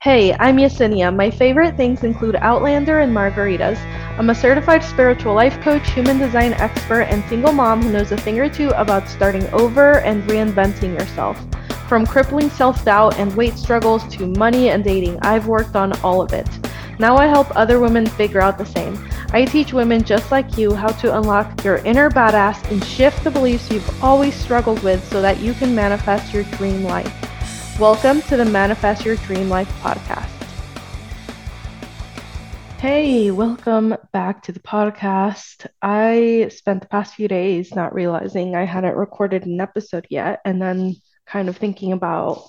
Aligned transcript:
Hey, 0.00 0.32
I'm 0.34 0.58
Yesenia. 0.58 1.12
My 1.12 1.28
favorite 1.28 1.76
things 1.76 2.04
include 2.04 2.36
Outlander 2.36 3.00
and 3.00 3.12
margaritas. 3.12 3.80
I'm 4.16 4.30
a 4.30 4.34
certified 4.34 4.84
spiritual 4.84 5.34
life 5.34 5.60
coach, 5.60 5.90
human 5.90 6.18
design 6.18 6.52
expert, 6.52 7.02
and 7.02 7.24
single 7.24 7.50
mom 7.50 7.82
who 7.82 7.90
knows 7.90 8.12
a 8.12 8.16
thing 8.16 8.38
or 8.38 8.48
two 8.48 8.68
about 8.76 9.08
starting 9.08 9.44
over 9.48 9.98
and 10.02 10.22
reinventing 10.30 10.96
yourself. 10.96 11.44
From 11.88 12.06
crippling 12.06 12.48
self 12.48 12.84
doubt 12.84 13.18
and 13.18 13.34
weight 13.34 13.54
struggles 13.54 14.06
to 14.14 14.28
money 14.28 14.70
and 14.70 14.84
dating, 14.84 15.18
I've 15.22 15.48
worked 15.48 15.74
on 15.74 15.92
all 16.02 16.22
of 16.22 16.32
it. 16.32 16.48
Now 17.00 17.16
I 17.16 17.26
help 17.26 17.48
other 17.56 17.80
women 17.80 18.06
figure 18.06 18.40
out 18.40 18.56
the 18.56 18.66
same. 18.66 18.96
I 19.32 19.46
teach 19.46 19.72
women 19.72 20.04
just 20.04 20.30
like 20.30 20.56
you 20.56 20.74
how 20.74 20.92
to 21.02 21.18
unlock 21.18 21.64
your 21.64 21.78
inner 21.78 22.08
badass 22.08 22.70
and 22.70 22.84
shift 22.84 23.24
the 23.24 23.32
beliefs 23.32 23.68
you've 23.68 24.04
always 24.04 24.36
struggled 24.36 24.80
with 24.84 25.04
so 25.10 25.20
that 25.20 25.40
you 25.40 25.54
can 25.54 25.74
manifest 25.74 26.32
your 26.32 26.44
dream 26.44 26.84
life. 26.84 27.27
Welcome 27.78 28.22
to 28.22 28.36
the 28.36 28.44
Manifest 28.44 29.04
Your 29.04 29.14
Dream 29.14 29.48
Life 29.48 29.72
podcast. 29.80 30.26
Hey, 32.80 33.30
welcome 33.30 33.96
back 34.12 34.42
to 34.42 34.52
the 34.52 34.58
podcast. 34.58 35.64
I 35.80 36.50
spent 36.52 36.80
the 36.80 36.88
past 36.88 37.14
few 37.14 37.28
days 37.28 37.72
not 37.76 37.94
realizing 37.94 38.56
I 38.56 38.64
hadn't 38.64 38.96
recorded 38.96 39.46
an 39.46 39.60
episode 39.60 40.08
yet, 40.10 40.40
and 40.44 40.60
then 40.60 40.96
kind 41.24 41.48
of 41.48 41.56
thinking 41.56 41.92
about 41.92 42.42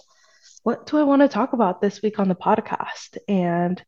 what 0.64 0.88
do 0.88 0.98
I 0.98 1.04
want 1.04 1.22
to 1.22 1.28
talk 1.28 1.54
about 1.54 1.80
this 1.80 2.02
week 2.02 2.18
on 2.18 2.28
the 2.28 2.34
podcast. 2.34 3.18
And 3.28 3.80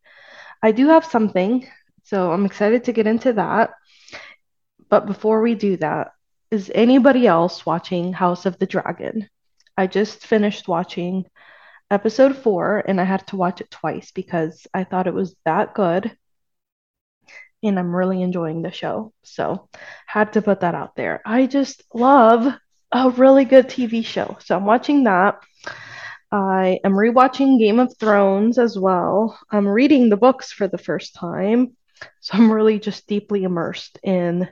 I 0.62 0.71
do 0.71 0.90
have 0.90 1.05
something, 1.05 1.68
so 2.04 2.32
I'm 2.32 2.46
excited 2.46 2.84
to 2.84 2.94
get 2.94 3.08
into 3.08 3.34
that. 3.34 3.71
But 4.90 5.08
before 5.08 5.41
we 5.41 5.55
do 5.55 5.77
that, 5.77 6.12
is 6.52 6.71
anybody 6.76 7.26
else 7.26 7.66
watching 7.66 8.13
House 8.13 8.46
of 8.46 8.60
the 8.60 8.68
Dragon? 8.68 9.27
I 9.81 9.88
just 9.88 10.27
finished 10.27 10.67
watching 10.67 11.26
episode 11.90 12.38
four 12.38 12.84
and 12.88 13.02
I 13.02 13.03
had 13.03 13.26
to 13.30 13.35
watch 13.35 13.62
it 13.62 13.71
twice 13.71 14.12
because 14.12 14.67
I 14.76 14.84
thought 14.84 15.07
it 15.07 15.13
was 15.16 15.35
that 15.44 15.73
good 15.73 16.16
and 17.63 17.79
I'm 17.79 17.96
really 17.96 18.21
enjoying 18.21 18.62
the 18.62 18.70
show. 18.70 19.12
So, 19.23 19.70
had 20.05 20.34
to 20.34 20.43
put 20.43 20.60
that 20.60 20.76
out 20.76 20.96
there. 20.96 21.23
I 21.26 21.48
just 21.48 21.82
love 21.96 22.54
a 22.91 23.10
really 23.10 23.43
good 23.43 23.70
TV 23.70 24.05
show. 24.05 24.38
So, 24.41 24.55
I'm 24.55 24.65
watching 24.65 25.05
that. 25.05 25.41
I 26.32 26.77
am 26.84 26.93
rewatching 26.93 27.57
Game 27.57 27.79
of 27.79 27.98
Thrones 27.98 28.60
as 28.60 28.77
well. 28.77 29.40
I'm 29.49 29.68
reading 29.68 30.10
the 30.10 30.16
books 30.16 30.51
for 30.51 30.68
the 30.68 30.77
first 30.77 31.16
time. 31.16 31.76
So, 32.20 32.38
I'm 32.38 32.51
really 32.51 32.77
just 32.77 33.07
deeply 33.07 33.45
immersed 33.45 33.98
in 34.04 34.48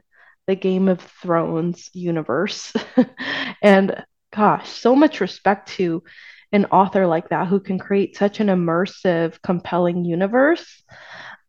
the 0.48 0.56
Game 0.56 0.88
of 0.88 1.02
Thrones 1.22 1.92
universe. 1.94 2.74
and 3.62 4.04
gosh, 4.32 4.70
so 4.70 4.96
much 4.96 5.22
respect 5.22 5.70
to 5.70 6.04
an 6.52 6.66
author 6.66 7.06
like 7.08 7.30
that 7.30 7.48
who 7.48 7.60
can 7.60 7.78
create 7.78 8.18
such 8.18 8.40
an 8.40 8.48
immersive, 8.48 9.42
compelling 9.42 10.06
universe 10.06 10.84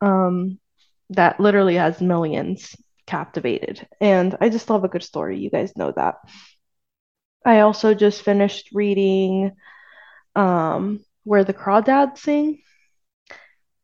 um, 0.01 0.59
that 1.11 1.41
literally 1.41 1.77
has 1.77 2.01
millions 2.01 2.77
captivated. 3.07 3.87
And 4.01 4.37
I 4.41 4.49
just 4.49 4.69
love 4.71 4.85
a 4.85 4.89
good 4.89 5.03
story. 5.03 5.39
You 5.39 5.51
guys 5.51 5.77
know 5.77 5.93
that. 5.97 6.17
I 7.45 7.61
also 7.61 7.95
just 7.95 8.23
finished 8.23 8.69
reading 8.73 9.53
um, 10.37 11.01
Where 11.25 11.45
the 11.45 11.55
Crawdads 11.55 12.19
Sing. 12.19 12.61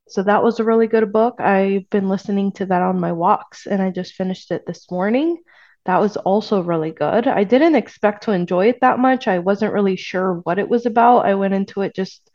So 0.09 0.23
that 0.23 0.45
was 0.45 0.61
a 0.61 0.65
really 0.65 0.87
good 0.87 1.13
book. 1.13 1.41
I've 1.41 1.89
been 1.91 2.09
listening 2.09 2.53
to 2.53 2.67
that 2.67 2.83
on 2.83 3.01
my 3.01 3.13
walks 3.13 3.67
and 3.67 3.83
I 3.83 3.91
just 3.91 4.15
finished 4.15 4.53
it 4.53 4.65
this 4.67 4.91
morning. 4.91 5.39
That 5.87 6.01
was 6.01 6.17
also 6.17 6.63
really 6.63 6.91
good. 6.91 7.29
I 7.29 7.45
didn't 7.45 7.77
expect 7.77 8.25
to 8.25 8.33
enjoy 8.33 8.69
it 8.69 8.81
that 8.81 8.99
much. 8.99 9.29
I 9.29 9.39
wasn't 9.39 9.73
really 9.73 9.97
sure 9.97 10.35
what 10.35 10.59
it 10.59 10.69
was 10.69 10.85
about. 10.85 11.27
I 11.27 11.37
went 11.37 11.55
into 11.55 11.83
it 11.83 11.95
just, 11.95 12.29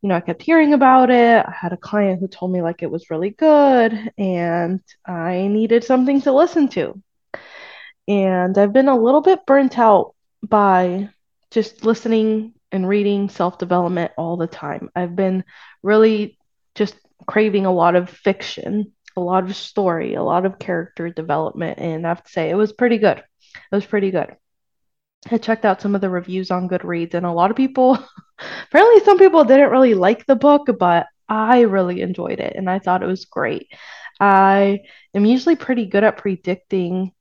you 0.00 0.08
know, 0.08 0.16
I 0.16 0.20
kept 0.20 0.42
hearing 0.42 0.72
about 0.72 1.10
it. 1.10 1.44
I 1.46 1.52
had 1.52 1.74
a 1.74 1.78
client 1.78 2.20
who 2.20 2.28
told 2.28 2.52
me 2.52 2.62
like 2.62 2.82
it 2.82 2.90
was 2.90 3.10
really 3.10 3.30
good 3.30 4.12
and 4.16 4.80
I 5.06 5.46
needed 5.46 5.84
something 5.84 6.22
to 6.22 6.32
listen 6.32 6.68
to. 6.68 7.00
And 8.08 8.56
I've 8.56 8.72
been 8.72 8.88
a 8.88 8.98
little 8.98 9.20
bit 9.22 9.46
burnt 9.46 9.78
out 9.78 10.14
by 10.42 11.10
just 11.50 11.84
listening 11.84 12.54
and 12.72 12.88
reading 12.88 13.28
self 13.28 13.58
development 13.58 14.12
all 14.16 14.38
the 14.38 14.46
time. 14.46 14.88
I've 14.96 15.14
been 15.14 15.44
really 15.82 16.38
just 16.74 16.96
craving 17.26 17.66
a 17.66 17.72
lot 17.72 17.94
of 17.94 18.08
fiction 18.08 18.92
a 19.16 19.20
lot 19.20 19.44
of 19.44 19.56
story, 19.56 20.14
a 20.14 20.22
lot 20.22 20.46
of 20.46 20.58
character 20.58 21.10
development, 21.10 21.78
and 21.78 22.06
I 22.06 22.10
have 22.10 22.24
to 22.24 22.30
say 22.30 22.50
it 22.50 22.54
was 22.56 22.72
pretty 22.72 22.98
good. 22.98 23.18
It 23.18 23.74
was 23.74 23.86
pretty 23.86 24.10
good. 24.10 24.36
I 25.30 25.38
checked 25.38 25.64
out 25.64 25.80
some 25.80 25.94
of 25.94 26.00
the 26.00 26.10
reviews 26.10 26.50
on 26.50 26.68
Goodreads, 26.68 27.14
and 27.14 27.24
a 27.24 27.32
lot 27.32 27.50
of 27.50 27.56
people, 27.56 27.98
apparently, 28.68 29.04
some 29.04 29.18
people 29.18 29.44
didn't 29.44 29.70
really 29.70 29.94
like 29.94 30.26
the 30.26 30.36
book, 30.36 30.68
but 30.78 31.06
I 31.28 31.62
really 31.62 32.00
enjoyed 32.02 32.40
it 32.40 32.54
and 32.56 32.68
I 32.68 32.78
thought 32.78 33.02
it 33.02 33.06
was 33.06 33.24
great. 33.24 33.68
I 34.20 34.80
am 35.14 35.24
usually 35.24 35.56
pretty 35.56 35.86
good 35.86 36.04
at 36.04 36.18
predicting 36.18 37.12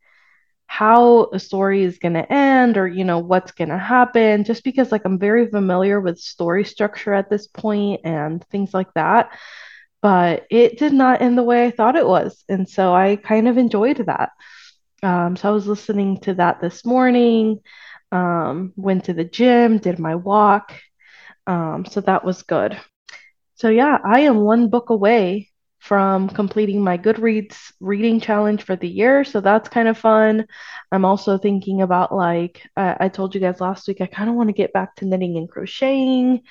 how 0.67 1.29
a 1.33 1.39
story 1.39 1.83
is 1.83 1.99
going 1.99 2.13
to 2.15 2.33
end 2.33 2.77
or 2.77 2.87
you 2.87 3.03
know 3.03 3.19
what's 3.19 3.51
going 3.51 3.69
to 3.69 3.77
happen 3.77 4.43
just 4.43 4.63
because 4.63 4.91
like 4.91 5.03
I'm 5.05 5.19
very 5.19 5.47
familiar 5.47 6.01
with 6.01 6.19
story 6.19 6.63
structure 6.63 7.13
at 7.13 7.29
this 7.29 7.47
point 7.47 8.01
and 8.05 8.43
things 8.49 8.73
like 8.73 8.91
that 8.95 9.29
but 10.03 10.45
it 10.49 10.77
did 10.77 10.91
not 10.91 11.21
end 11.21 11.37
the 11.37 11.43
way 11.43 11.65
I 11.65 11.71
thought 11.71 11.95
it 11.95 12.05
was. 12.05 12.43
And 12.49 12.67
so 12.67 12.93
I 12.93 13.15
kind 13.15 13.47
of 13.47 13.57
enjoyed 13.57 14.05
that. 14.05 14.31
Um, 15.01 15.37
so 15.37 15.47
I 15.47 15.51
was 15.53 15.65
listening 15.65 16.19
to 16.21 16.33
that 16.33 16.59
this 16.59 16.85
morning, 16.85 17.61
um, 18.11 18.73
went 18.75 19.05
to 19.05 19.13
the 19.13 19.23
gym, 19.23 19.77
did 19.77 19.99
my 19.99 20.15
walk. 20.15 20.73
Um, 21.47 21.85
so 21.85 22.01
that 22.01 22.25
was 22.25 22.43
good. 22.43 22.77
So, 23.55 23.69
yeah, 23.69 23.97
I 24.03 24.21
am 24.21 24.41
one 24.41 24.67
book 24.69 24.89
away 24.89 25.49
from 25.79 26.27
completing 26.27 26.83
my 26.83 26.97
Goodreads 26.97 27.71
reading 27.79 28.19
challenge 28.19 28.63
for 28.63 28.75
the 28.75 28.89
year. 28.89 29.23
So 29.23 29.39
that's 29.39 29.69
kind 29.69 29.87
of 29.87 29.97
fun. 29.97 30.45
I'm 30.91 31.05
also 31.05 31.37
thinking 31.37 31.81
about, 31.81 32.13
like, 32.13 32.61
I, 32.75 33.07
told 33.07 33.35
you 33.35 33.41
guys 33.41 33.61
last 33.61 33.87
week, 33.87 34.01
I 34.01 34.07
kind 34.07 34.29
of 34.29 34.35
want 34.35 34.49
to 34.49 34.53
get 34.53 34.73
back 34.73 34.95
to 34.97 35.05
knitting 35.05 35.37
and 35.37 35.49
crocheting. 35.49 36.41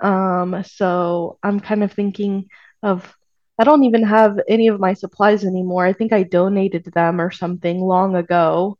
Um, 0.00 0.62
so 0.66 1.38
I'm 1.42 1.60
kind 1.60 1.82
of 1.82 1.92
thinking 1.92 2.48
of 2.82 3.14
I 3.58 3.64
don't 3.64 3.84
even 3.84 4.04
have 4.04 4.38
any 4.48 4.68
of 4.68 4.80
my 4.80 4.94
supplies 4.94 5.44
anymore. 5.44 5.84
I 5.84 5.92
think 5.92 6.12
I 6.12 6.22
donated 6.22 6.84
them 6.94 7.20
or 7.20 7.30
something 7.30 7.80
long 7.80 8.16
ago. 8.16 8.78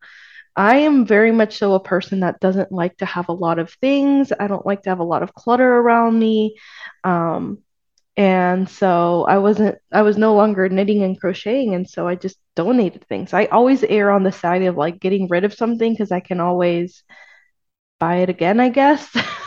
I 0.56 0.78
am 0.78 1.06
very 1.06 1.32
much 1.32 1.58
so 1.58 1.74
a 1.74 1.80
person 1.80 2.20
that 2.20 2.40
doesn't 2.40 2.72
like 2.72 2.96
to 2.98 3.06
have 3.06 3.28
a 3.28 3.32
lot 3.32 3.58
of 3.58 3.72
things. 3.80 4.32
I 4.38 4.46
don't 4.48 4.66
like 4.66 4.82
to 4.82 4.90
have 4.90 4.98
a 5.00 5.04
lot 5.04 5.22
of 5.22 5.34
clutter 5.34 5.70
around 5.78 6.18
me. 6.18 6.56
Um, 7.04 7.58
and 8.16 8.68
so 8.68 9.24
I 9.28 9.38
wasn't, 9.38 9.78
I 9.92 10.02
was 10.02 10.18
no 10.18 10.34
longer 10.34 10.68
knitting 10.68 11.02
and 11.02 11.18
crocheting. 11.20 11.74
And 11.74 11.88
so 11.88 12.08
I 12.08 12.14
just 12.16 12.38
donated 12.56 13.06
things. 13.08 13.32
I 13.34 13.46
always 13.46 13.84
err 13.84 14.10
on 14.10 14.24
the 14.24 14.32
side 14.32 14.62
of 14.64 14.76
like 14.76 15.00
getting 15.00 15.28
rid 15.28 15.44
of 15.44 15.54
something 15.54 15.92
because 15.92 16.12
I 16.12 16.20
can 16.20 16.40
always 16.40 17.02
buy 18.00 18.16
it 18.16 18.28
again, 18.30 18.60
I 18.60 18.70
guess. 18.70 19.08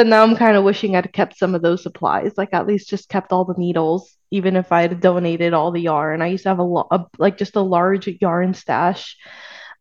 but 0.00 0.06
now 0.06 0.22
I'm 0.22 0.34
kind 0.34 0.56
of 0.56 0.64
wishing 0.64 0.96
I'd 0.96 1.12
kept 1.12 1.36
some 1.36 1.54
of 1.54 1.60
those 1.60 1.82
supplies, 1.82 2.32
like 2.38 2.54
at 2.54 2.66
least 2.66 2.88
just 2.88 3.10
kept 3.10 3.32
all 3.32 3.44
the 3.44 3.58
needles, 3.58 4.16
even 4.30 4.56
if 4.56 4.72
I'd 4.72 4.98
donated 4.98 5.52
all 5.52 5.72
the 5.72 5.82
yarn. 5.82 6.22
I 6.22 6.28
used 6.28 6.44
to 6.44 6.48
have 6.48 6.58
a 6.58 6.62
lot, 6.62 7.10
like 7.18 7.36
just 7.36 7.54
a 7.54 7.60
large 7.60 8.08
yarn 8.08 8.54
stash, 8.54 9.18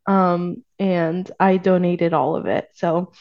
um, 0.07 0.65
and 0.77 1.31
I 1.39 1.55
donated 1.55 2.11
all 2.11 2.35
of 2.35 2.47
it. 2.47 2.67
So 2.73 3.13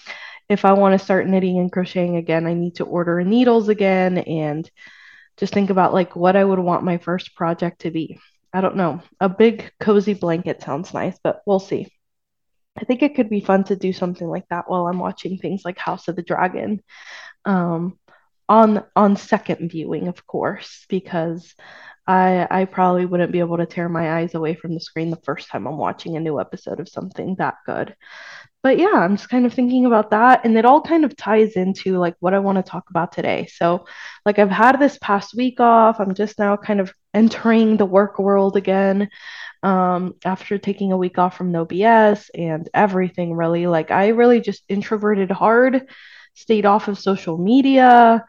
if 0.49 0.65
I 0.65 0.73
want 0.73 0.99
to 0.99 1.05
start 1.05 1.29
knitting 1.29 1.61
and 1.61 1.71
crocheting 1.71 2.17
again, 2.17 2.49
I 2.49 2.55
need 2.55 2.75
to 2.79 2.85
order 2.85 3.23
needles 3.23 3.69
again 3.69 4.19
and 4.19 4.69
just 5.37 5.55
think 5.55 5.71
about 5.71 5.95
like 5.95 6.17
what 6.17 6.35
I 6.35 6.45
would 6.45 6.59
want 6.59 6.83
my 6.83 6.99
first 6.99 7.37
project 7.37 7.83
to 7.83 7.93
be. 7.93 8.19
I 8.53 8.61
don't 8.61 8.75
know. 8.75 9.03
A 9.21 9.29
big 9.29 9.71
cozy 9.79 10.15
blanket 10.15 10.63
sounds 10.63 10.93
nice, 10.93 11.17
but 11.23 11.43
we'll 11.47 11.61
see. 11.61 11.93
I 12.81 12.85
think 12.85 13.03
it 13.03 13.15
could 13.17 13.29
be 13.29 13.41
fun 13.41 13.65
to 13.65 13.77
do 13.77 13.93
something 13.93 14.29
like 14.29 14.49
that 14.51 14.71
while 14.71 14.87
I'm 14.87 14.99
watching 14.99 15.37
things 15.39 15.63
like 15.65 15.79
House 15.79 16.09
of 16.09 16.17
the 16.17 16.23
Dragon. 16.23 16.83
Um, 17.45 17.99
on 18.49 18.85
on 18.97 19.17
second 19.17 19.71
viewing, 19.71 20.09
of 20.09 20.27
course, 20.27 20.87
because 20.89 21.55
I 22.07 22.47
I 22.51 22.65
probably 22.65 23.05
wouldn't 23.07 23.33
be 23.33 23.41
able 23.41 23.59
to 23.59 23.67
tear 23.67 23.89
my 23.89 24.19
eyes 24.19 24.35
away 24.35 24.55
from 24.55 24.75
the 24.75 24.81
screen 24.81 25.11
the 25.11 25.17
first 25.25 25.49
time 25.51 25.67
I'm 25.67 25.77
watching 25.77 26.17
a 26.17 26.21
new 26.21 26.41
episode 26.41 26.81
of 26.81 26.89
something 26.89 27.35
that 27.39 27.57
good. 27.67 27.95
But 28.63 28.79
yeah, 28.79 28.95
I'm 28.95 29.17
just 29.17 29.29
kind 29.29 29.47
of 29.47 29.55
thinking 29.55 29.87
about 29.87 30.11
that 30.11 30.45
and 30.45 30.57
it 30.59 30.65
all 30.65 30.81
kind 30.83 31.05
of 31.05 31.17
ties 31.17 31.53
into 31.55 31.99
like 31.99 32.17
what 32.21 32.35
I 32.35 32.41
want 32.41 32.57
to 32.57 32.69
talk 32.69 32.91
about 32.91 33.13
today. 33.13 33.47
So, 33.53 33.87
like 34.27 34.39
I've 34.39 34.51
had 34.51 34.79
this 34.79 34.99
past 35.01 35.35
week 35.37 35.61
off, 35.61 36.01
I'm 36.01 36.15
just 36.15 36.39
now 36.39 36.57
kind 36.57 36.81
of 36.81 36.93
entering 37.15 37.77
the 37.77 37.87
work 37.87 38.19
world 38.19 38.57
again 38.57 39.09
um, 39.63 40.15
after 40.25 40.59
taking 40.59 40.93
a 40.93 40.97
week 40.97 41.19
off 41.19 41.37
from 41.37 41.53
No 41.53 41.65
BS 41.65 42.31
and 42.35 42.69
everything, 42.75 43.35
really. 43.35 43.67
Like, 43.67 43.91
I 43.91 44.09
really 44.09 44.41
just 44.41 44.65
introverted 44.69 45.31
hard, 45.31 45.89
stayed 46.35 46.67
off 46.67 46.89
of 46.89 46.99
social 46.99 47.39
media, 47.39 48.25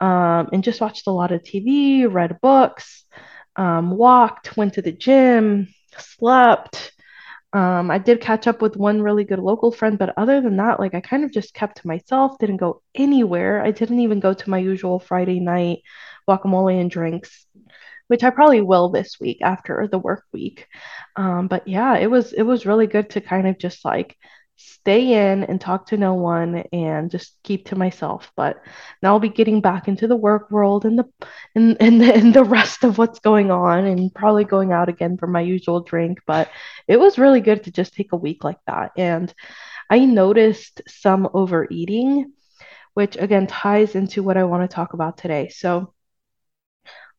um, 0.00 0.48
and 0.52 0.64
just 0.64 0.80
watched 0.80 1.06
a 1.06 1.12
lot 1.12 1.32
of 1.32 1.42
TV, 1.42 2.06
read 2.06 2.40
books, 2.40 3.04
um, 3.56 3.90
walked, 3.90 4.56
went 4.56 4.74
to 4.74 4.82
the 4.82 4.92
gym, 4.92 5.68
slept. 5.98 6.92
Um, 7.52 7.90
I 7.90 7.98
did 7.98 8.20
catch 8.20 8.46
up 8.46 8.62
with 8.62 8.76
one 8.76 9.02
really 9.02 9.24
good 9.24 9.40
local 9.40 9.72
friend, 9.72 9.98
but 9.98 10.14
other 10.16 10.40
than 10.40 10.56
that, 10.58 10.78
like 10.78 10.94
I 10.94 11.00
kind 11.00 11.24
of 11.24 11.32
just 11.32 11.52
kept 11.52 11.78
to 11.78 11.86
myself, 11.86 12.38
didn't 12.38 12.58
go 12.58 12.82
anywhere. 12.94 13.62
I 13.62 13.72
didn't 13.72 14.00
even 14.00 14.20
go 14.20 14.32
to 14.32 14.50
my 14.50 14.58
usual 14.58 15.00
Friday 15.00 15.40
night 15.40 15.80
guacamole 16.28 16.80
and 16.80 16.90
drinks, 16.90 17.46
which 18.10 18.24
I 18.24 18.30
probably 18.30 18.60
will 18.60 18.88
this 18.88 19.20
week 19.20 19.38
after 19.40 19.86
the 19.86 19.98
work 19.98 20.24
week. 20.32 20.66
Um, 21.14 21.46
but 21.46 21.68
yeah, 21.68 21.96
it 21.96 22.10
was 22.10 22.32
it 22.32 22.42
was 22.42 22.66
really 22.66 22.88
good 22.88 23.08
to 23.10 23.20
kind 23.20 23.46
of 23.46 23.56
just 23.56 23.84
like 23.84 24.16
stay 24.56 25.30
in 25.30 25.44
and 25.44 25.60
talk 25.60 25.86
to 25.86 25.96
no 25.96 26.14
one 26.14 26.64
and 26.72 27.08
just 27.08 27.38
keep 27.44 27.66
to 27.66 27.76
myself. 27.76 28.32
But 28.36 28.60
now 29.00 29.12
I'll 29.12 29.20
be 29.20 29.28
getting 29.28 29.60
back 29.60 29.86
into 29.86 30.08
the 30.08 30.16
work 30.16 30.50
world 30.50 30.84
and 30.86 30.98
the 30.98 31.04
and 31.54 31.76
and 31.78 32.00
the, 32.00 32.12
and 32.18 32.34
the 32.34 32.42
rest 32.42 32.82
of 32.82 32.98
what's 32.98 33.20
going 33.20 33.52
on 33.52 33.86
and 33.86 34.12
probably 34.12 34.44
going 34.44 34.72
out 34.72 34.88
again 34.88 35.16
for 35.16 35.28
my 35.28 35.42
usual 35.42 35.80
drink. 35.80 36.18
But 36.26 36.50
it 36.88 36.98
was 36.98 37.16
really 37.16 37.40
good 37.40 37.62
to 37.62 37.70
just 37.70 37.94
take 37.94 38.10
a 38.10 38.16
week 38.16 38.42
like 38.42 38.58
that. 38.66 38.90
And 38.96 39.32
I 39.88 40.00
noticed 40.00 40.82
some 40.88 41.28
overeating, 41.32 42.32
which 42.94 43.16
again 43.16 43.46
ties 43.46 43.94
into 43.94 44.24
what 44.24 44.36
I 44.36 44.42
want 44.42 44.68
to 44.68 44.74
talk 44.74 44.94
about 44.94 45.16
today. 45.16 45.48
So 45.50 45.94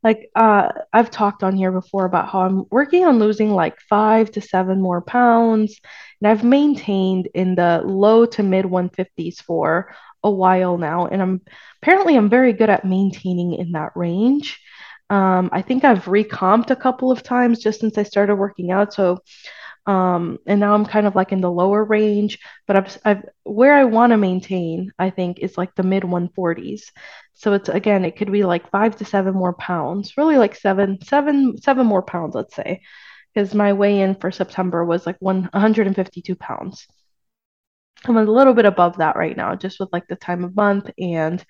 like 0.04 0.30
uh 0.36 0.70
I've 0.92 1.12
talked 1.12 1.44
on 1.44 1.56
here 1.56 1.72
before 1.72 2.06
about 2.06 2.30
how 2.30 2.42
I'm 2.42 2.66
working 2.72 3.06
on 3.06 3.20
losing 3.20 3.52
like 3.52 3.80
five 3.82 4.32
to 4.32 4.42
seven 4.42 4.82
more 4.82 5.02
pounds, 5.02 5.80
and 6.22 6.28
I've 6.32 6.44
maintained 6.44 7.30
in 7.34 7.56
the 7.56 7.82
low 7.86 8.26
to 8.28 8.44
mid 8.44 8.66
150s 8.66 9.42
for 9.42 9.94
a 10.24 10.32
while 10.32 10.78
now, 10.78 11.08
and 11.08 11.22
I'm 11.22 11.42
apparently 11.82 12.16
I'm 12.16 12.30
very 12.30 12.54
good 12.54 12.70
at 12.70 12.86
maintaining 12.86 13.54
in 13.54 13.74
that 13.74 13.92
range. 13.96 14.60
Um, 15.10 15.50
I 15.52 15.62
think 15.62 15.84
I've 15.84 16.06
recomped 16.08 16.72
a 16.72 16.76
couple 16.76 17.12
of 17.12 17.22
times 17.24 17.60
just 17.60 17.82
since 17.82 17.98
I 17.98 18.04
started 18.04 18.36
working 18.36 18.72
out, 18.72 18.94
so 18.94 19.20
um, 19.88 20.38
and 20.46 20.60
now 20.60 20.74
I'm 20.74 20.86
kind 20.86 21.08
of 21.08 21.16
like 21.16 21.32
in 21.32 21.42
the 21.42 21.52
lower 21.52 21.84
range, 21.84 22.40
but 22.68 22.76
I've, 22.76 22.98
I've 23.04 23.26
where 23.44 23.74
I 23.76 23.86
want 23.86 24.12
to 24.12 24.18
maintain, 24.18 24.92
I 25.00 25.10
think, 25.10 25.40
is 25.40 25.58
like 25.58 25.74
the 25.76 25.84
mid 25.84 26.04
140s. 26.04 26.84
So 27.34 27.54
it's 27.54 27.70
again, 27.70 28.06
it 28.06 28.16
could 28.18 28.32
be 28.32 28.44
like 28.44 28.70
five 28.70 28.96
to 28.98 29.06
seven 29.06 29.34
more 29.34 29.54
pounds, 29.54 30.18
really 30.18 30.38
like 30.38 30.56
seven, 30.56 31.02
seven, 31.04 31.58
seven 31.58 31.88
more 31.88 32.04
pounds, 32.04 32.36
let's 32.36 32.56
say, 32.56 32.82
because 33.34 33.56
my 33.56 33.74
weigh 33.74 34.02
in 34.02 34.16
for 34.16 34.32
September 34.32 34.86
was 34.86 35.06
like 35.06 35.18
one, 35.20 35.50
152 35.52 36.36
pounds. 36.36 36.88
I'm 38.06 38.18
a 38.18 38.24
little 38.24 38.54
bit 38.54 38.66
above 38.66 38.98
that 38.98 39.16
right 39.16 39.38
now, 39.38 39.56
just 39.56 39.80
with 39.80 39.90
like 39.94 40.08
the 40.08 40.16
time 40.16 40.44
of 40.44 40.56
month. 40.56 40.90
And 40.98 41.44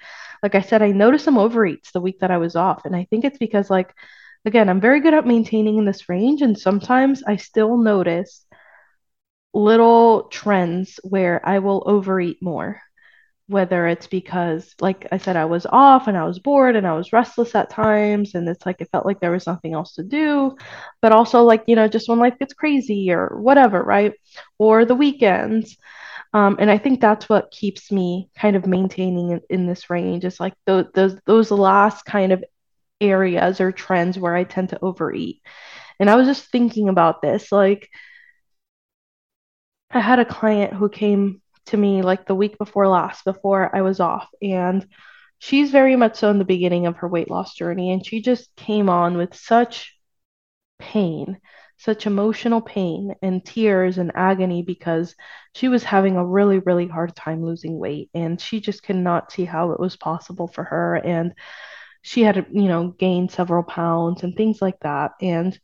like 0.44 0.56
I 0.56 0.62
said, 0.62 0.81
I 0.81 0.92
noticed 0.92 1.25
some 1.25 1.36
overeats 1.38 1.92
the 1.92 2.01
week 2.01 2.19
that 2.19 2.31
I 2.31 2.38
was 2.38 2.56
off. 2.56 2.86
And 2.86 2.95
I 2.95 3.07
think 3.10 3.24
it's 3.24 3.38
because 3.38 3.69
like 3.69 3.94
again, 4.46 4.70
I'm 4.70 4.82
very 4.82 5.02
good 5.02 5.14
at 5.14 5.28
maintaining 5.28 5.78
in 5.78 5.86
this 5.86 6.10
range, 6.10 6.42
and 6.42 6.58
sometimes 6.58 7.24
I 7.24 7.38
still 7.38 7.78
notice 7.78 8.46
little 9.54 10.24
trends 10.30 11.00
where 11.04 11.42
I 11.48 11.60
will 11.60 11.84
overeat 11.86 12.42
more. 12.42 12.82
Whether 13.48 13.86
it's 13.88 14.08
because, 14.08 14.74
like 14.80 15.08
I 15.12 15.18
said, 15.18 15.36
I 15.36 15.44
was 15.44 15.66
off 15.66 16.08
and 16.08 16.16
I 16.18 16.24
was 16.24 16.40
bored 16.40 16.78
and 16.78 16.88
I 16.88 16.94
was 16.94 17.12
restless 17.12 17.54
at 17.54 17.70
times, 17.70 18.34
and 18.34 18.48
it's 18.48 18.66
like 18.66 18.80
it 18.80 18.90
felt 18.92 19.06
like 19.06 19.20
there 19.20 19.32
was 19.32 19.46
nothing 19.48 19.74
else 19.74 19.96
to 19.96 20.04
do, 20.04 20.56
but 21.02 21.12
also 21.12 21.44
like, 21.44 21.64
you 21.68 21.76
know, 21.76 21.90
just 21.90 22.08
when 22.08 22.20
life 22.20 22.40
gets 22.40 22.54
crazy 22.54 23.12
or 23.12 23.38
whatever, 23.42 23.84
right? 23.84 24.14
Or 24.58 24.86
the 24.86 24.96
weekends. 24.96 25.76
Um, 26.34 26.58
and 26.60 26.72
I 26.72 26.78
think 26.78 27.02
that's 27.02 27.28
what 27.28 27.52
keeps 27.52 27.92
me 27.92 28.30
kind 28.38 28.56
of 28.56 28.66
maintaining 28.66 29.32
in, 29.32 29.42
in 29.50 29.68
this 29.68 29.90
range. 29.90 30.24
Is 30.24 30.40
like 30.40 30.54
those 30.66 30.86
those 30.94 31.18
those 31.26 31.52
last 31.52 32.06
kind 32.06 32.32
of 32.32 32.44
areas 33.01 33.59
or 33.62 33.71
trends 33.71 34.18
where 34.19 34.36
I 34.36 34.44
tend 34.44 34.69
to 34.69 34.80
overeat. 34.83 35.42
And 36.00 36.09
I 36.09 36.15
was 36.15 36.27
just 36.27 36.51
thinking 36.51 36.89
about 36.89 37.21
this. 37.21 37.51
Like, 37.51 37.89
I 39.92 40.00
had 40.00 40.19
a 40.19 40.25
client 40.25 40.74
who 40.74 40.89
came 40.89 41.42
to 41.68 41.77
me 41.77 42.01
like 42.01 42.25
the 42.25 42.36
week 42.36 42.57
before 42.57 42.88
last, 42.88 43.25
before 43.25 43.75
I 43.75 43.81
was 43.81 44.00
off, 44.00 44.27
and 44.42 44.88
she's 45.39 45.71
very 45.71 45.95
much 45.95 46.18
so 46.18 46.30
in 46.30 46.39
the 46.39 46.45
beginning 46.45 46.86
of 46.88 46.98
her 46.98 47.07
weight 47.07 47.30
loss 47.30 47.53
journey. 47.56 47.92
And 47.92 48.06
she 48.06 48.21
just 48.21 48.56
came 48.56 48.89
on 48.89 49.18
with 49.18 49.36
such 49.36 49.97
pain, 50.80 51.39
such 51.77 52.06
emotional 52.07 52.62
pain 52.62 53.15
and 53.21 53.44
tears 53.44 53.97
and 53.97 54.12
agony 54.15 54.62
because 54.63 55.15
she 55.56 55.68
was 55.68 55.83
having 55.83 56.15
a 56.15 56.25
really, 56.25 56.59
really 56.59 56.88
hard 56.88 57.15
time 57.15 57.44
losing 57.44 57.80
weight. 57.80 58.09
And 58.13 58.39
she 58.39 58.62
just 58.62 58.83
could 58.83 58.95
not 58.95 59.31
see 59.31 59.45
how 59.45 59.71
it 59.71 59.80
was 59.80 59.97
possible 59.97 60.47
for 60.47 60.63
her. 60.63 60.95
And 60.95 61.33
she 62.01 62.24
had, 62.24 62.48
you 62.51 62.68
know, 62.68 62.89
gained 62.89 63.31
several 63.31 63.63
pounds 63.63 64.24
and 64.24 64.36
things 64.36 64.62
like 64.62 64.80
that. 64.81 65.12
And 65.21 65.57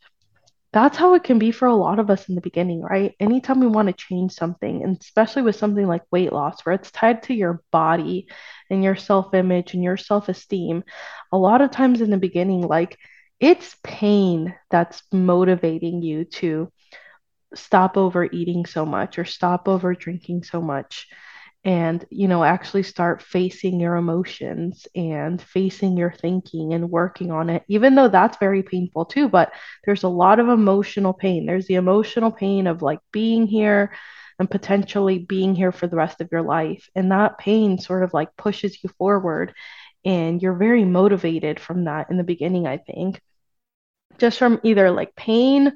that's 0.73 0.97
how 0.97 1.13
it 1.15 1.23
can 1.23 1.39
be 1.39 1.51
for 1.51 1.67
a 1.67 1.75
lot 1.75 1.99
of 1.99 2.09
us 2.09 2.29
in 2.29 2.35
the 2.35 2.41
beginning, 2.41 2.81
right? 2.81 3.15
Anytime 3.19 3.59
we 3.59 3.67
want 3.67 3.87
to 3.87 3.93
change 3.93 4.33
something, 4.33 4.83
and 4.83 4.97
especially 5.01 5.41
with 5.41 5.55
something 5.55 5.87
like 5.87 6.03
weight 6.11 6.31
loss, 6.31 6.61
where 6.61 6.75
it's 6.75 6.91
tied 6.91 7.23
to 7.23 7.33
your 7.33 7.63
body 7.71 8.27
and 8.69 8.83
your 8.83 8.95
self 8.95 9.33
image 9.33 9.73
and 9.73 9.83
your 9.83 9.97
self 9.97 10.29
esteem, 10.29 10.83
a 11.31 11.37
lot 11.37 11.61
of 11.61 11.71
times 11.71 12.01
in 12.01 12.11
the 12.11 12.17
beginning, 12.17 12.61
like 12.61 12.97
it's 13.39 13.75
pain 13.83 14.55
that's 14.69 15.01
motivating 15.11 16.01
you 16.01 16.25
to 16.25 16.71
stop 17.55 17.97
overeating 17.97 18.65
so 18.65 18.85
much 18.85 19.17
or 19.17 19.25
stop 19.25 19.67
over 19.67 19.93
drinking 19.95 20.43
so 20.43 20.61
much 20.61 21.07
and 21.63 22.05
you 22.09 22.27
know 22.27 22.43
actually 22.43 22.83
start 22.83 23.21
facing 23.21 23.79
your 23.79 23.95
emotions 23.95 24.87
and 24.95 25.41
facing 25.41 25.97
your 25.97 26.11
thinking 26.11 26.73
and 26.73 26.89
working 26.89 27.31
on 27.31 27.49
it 27.49 27.63
even 27.67 27.95
though 27.95 28.07
that's 28.07 28.37
very 28.37 28.63
painful 28.63 29.05
too 29.05 29.27
but 29.27 29.51
there's 29.85 30.03
a 30.03 30.07
lot 30.09 30.39
of 30.39 30.49
emotional 30.49 31.13
pain. 31.13 31.45
There's 31.45 31.67
the 31.67 31.75
emotional 31.75 32.31
pain 32.31 32.67
of 32.67 32.81
like 32.81 32.99
being 33.11 33.47
here 33.47 33.91
and 34.39 34.49
potentially 34.49 35.19
being 35.19 35.55
here 35.55 35.71
for 35.71 35.87
the 35.87 35.95
rest 35.95 36.21
of 36.21 36.29
your 36.31 36.41
life 36.43 36.89
and 36.95 37.11
that 37.11 37.37
pain 37.37 37.79
sort 37.79 38.03
of 38.03 38.13
like 38.13 38.35
pushes 38.37 38.83
you 38.83 38.89
forward 38.97 39.53
and 40.05 40.41
you're 40.41 40.55
very 40.55 40.85
motivated 40.85 41.59
from 41.59 41.85
that 41.85 42.09
in 42.11 42.17
the 42.17 42.23
beginning 42.23 42.67
i 42.67 42.77
think. 42.77 43.21
Just 44.19 44.39
from 44.39 44.59
either 44.63 44.89
like 44.91 45.15
pain 45.15 45.73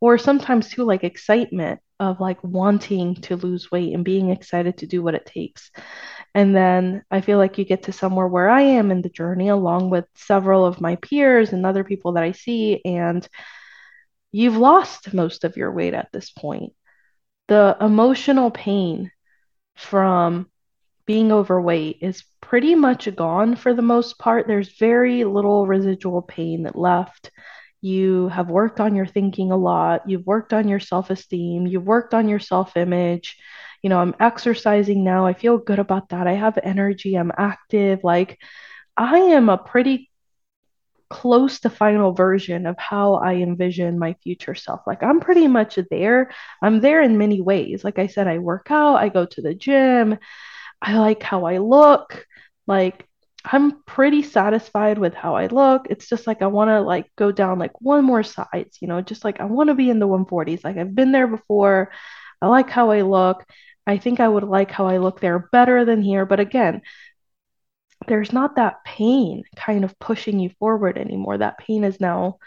or 0.00 0.18
sometimes 0.18 0.70
too 0.70 0.84
like 0.84 1.04
excitement 1.04 1.80
of 2.00 2.20
like 2.20 2.42
wanting 2.42 3.14
to 3.14 3.36
lose 3.36 3.70
weight 3.70 3.94
and 3.94 4.04
being 4.04 4.30
excited 4.30 4.78
to 4.78 4.86
do 4.86 5.02
what 5.02 5.14
it 5.14 5.26
takes. 5.26 5.70
And 6.34 6.56
then 6.56 7.02
I 7.10 7.20
feel 7.20 7.38
like 7.38 7.58
you 7.58 7.64
get 7.64 7.84
to 7.84 7.92
somewhere 7.92 8.26
where 8.26 8.48
I 8.48 8.62
am 8.62 8.90
in 8.90 9.02
the 9.02 9.10
journey, 9.10 9.48
along 9.48 9.90
with 9.90 10.06
several 10.14 10.64
of 10.64 10.80
my 10.80 10.96
peers 10.96 11.52
and 11.52 11.66
other 11.66 11.84
people 11.84 12.12
that 12.12 12.24
I 12.24 12.32
see, 12.32 12.80
and 12.84 13.26
you've 14.32 14.56
lost 14.56 15.12
most 15.12 15.44
of 15.44 15.56
your 15.56 15.72
weight 15.72 15.92
at 15.92 16.08
this 16.12 16.30
point. 16.30 16.72
The 17.48 17.76
emotional 17.80 18.50
pain 18.50 19.10
from 19.76 20.48
being 21.04 21.32
overweight 21.32 21.98
is 22.00 22.22
pretty 22.40 22.76
much 22.76 23.14
gone 23.16 23.56
for 23.56 23.74
the 23.74 23.82
most 23.82 24.18
part. 24.18 24.46
There's 24.46 24.78
very 24.78 25.24
little 25.24 25.66
residual 25.66 26.22
pain 26.22 26.62
that 26.62 26.78
left 26.78 27.30
you 27.80 28.28
have 28.28 28.50
worked 28.50 28.80
on 28.80 28.94
your 28.94 29.06
thinking 29.06 29.52
a 29.52 29.56
lot, 29.56 30.08
you've 30.08 30.26
worked 30.26 30.52
on 30.52 30.68
your 30.68 30.80
self 30.80 31.10
esteem, 31.10 31.66
you've 31.66 31.86
worked 31.86 32.14
on 32.14 32.28
your 32.28 32.40
self 32.40 32.76
image. 32.76 33.38
You 33.82 33.88
know, 33.88 33.98
I'm 33.98 34.14
exercising 34.20 35.04
now. 35.04 35.26
I 35.26 35.32
feel 35.32 35.56
good 35.56 35.78
about 35.78 36.10
that. 36.10 36.26
I 36.26 36.34
have 36.34 36.58
energy. 36.62 37.14
I'm 37.14 37.32
active. 37.36 38.00
Like, 38.04 38.38
I 38.96 39.18
am 39.18 39.48
a 39.48 39.56
pretty 39.56 40.10
close 41.10 41.60
to 41.60 41.70
final 41.70 42.12
version 42.12 42.66
of 42.66 42.76
how 42.78 43.14
I 43.14 43.34
envision 43.34 43.98
my 43.98 44.14
future 44.22 44.54
self. 44.54 44.82
Like, 44.86 45.02
I'm 45.02 45.20
pretty 45.20 45.48
much 45.48 45.78
there. 45.90 46.30
I'm 46.62 46.80
there 46.80 47.02
in 47.02 47.18
many 47.18 47.40
ways. 47.40 47.84
Like 47.84 47.98
I 47.98 48.06
said, 48.06 48.28
I 48.28 48.38
work 48.38 48.70
out, 48.70 48.96
I 48.96 49.08
go 49.08 49.26
to 49.26 49.42
the 49.42 49.54
gym, 49.54 50.18
I 50.80 50.98
like 50.98 51.22
how 51.22 51.46
I 51.46 51.58
look. 51.58 52.26
Like, 52.66 53.08
I'm 53.44 53.82
pretty 53.84 54.22
satisfied 54.22 54.98
with 54.98 55.14
how 55.14 55.34
I 55.36 55.46
look. 55.46 55.86
It's 55.88 56.08
just 56.08 56.26
like 56.26 56.42
I 56.42 56.46
want 56.46 56.68
to 56.68 56.80
like 56.80 57.10
go 57.16 57.32
down 57.32 57.58
like 57.58 57.80
one 57.80 58.04
more 58.04 58.22
size, 58.22 58.76
you 58.80 58.88
know, 58.88 59.00
just 59.00 59.24
like 59.24 59.40
I 59.40 59.44
want 59.44 59.68
to 59.68 59.74
be 59.74 59.88
in 59.90 59.98
the 59.98 60.08
140s. 60.08 60.62
Like 60.62 60.76
I've 60.76 60.94
been 60.94 61.12
there 61.12 61.26
before. 61.26 61.90
I 62.42 62.48
like 62.48 62.70
how 62.70 62.90
I 62.90 63.02
look. 63.02 63.44
I 63.86 63.98
think 63.98 64.20
I 64.20 64.28
would 64.28 64.44
like 64.44 64.70
how 64.70 64.86
I 64.86 64.98
look 64.98 65.20
there 65.20 65.38
better 65.52 65.84
than 65.84 66.02
here, 66.02 66.26
but 66.26 66.40
again, 66.40 66.82
there's 68.08 68.32
not 68.32 68.56
that 68.56 68.84
pain 68.84 69.42
kind 69.56 69.84
of 69.84 69.98
pushing 69.98 70.38
you 70.38 70.50
forward 70.58 70.98
anymore. 70.98 71.38
That 71.38 71.58
pain 71.58 71.84
is 71.84 72.00
now 72.00 72.38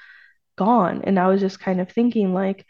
gone. 0.57 1.01
And 1.03 1.19
I 1.19 1.27
was 1.27 1.41
just 1.41 1.59
kind 1.59 1.81
of 1.81 1.91
thinking 1.91 2.33
like 2.33 2.65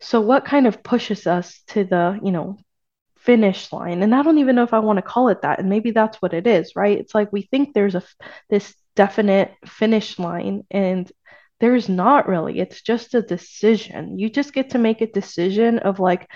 so 0.00 0.20
what 0.20 0.44
kind 0.44 0.66
of 0.66 0.82
pushes 0.82 1.26
us 1.26 1.62
to 1.68 1.84
the, 1.84 2.18
you 2.22 2.32
know, 2.32 2.58
finish 3.24 3.72
line. 3.72 4.02
And 4.02 4.14
i 4.14 4.22
don't 4.22 4.38
even 4.38 4.56
know 4.56 4.64
if 4.64 4.74
i 4.74 4.78
want 4.78 4.98
to 4.98 5.02
call 5.02 5.28
it 5.28 5.42
that. 5.42 5.58
And 5.58 5.68
maybe 5.68 5.90
that's 5.92 6.20
what 6.20 6.34
it 6.34 6.46
is 6.46 6.74
right? 6.76 6.98
It's 6.98 7.14
like 7.14 7.32
we 7.32 7.42
think 7.42 7.74
there's 7.74 7.94
a 7.94 8.02
this 8.50 8.74
definite 8.96 9.54
finish 9.66 10.18
line 10.18 10.64
and 10.70 11.10
there's 11.60 11.88
not 11.88 12.28
really. 12.28 12.58
It's 12.58 12.82
just 12.82 13.14
a 13.14 13.22
decision. 13.22 14.18
You 14.18 14.28
just 14.28 14.52
get 14.52 14.70
to 14.70 14.78
make 14.78 15.00
a 15.00 15.06
decision 15.06 15.78
of 15.78 16.00
like 16.00 16.28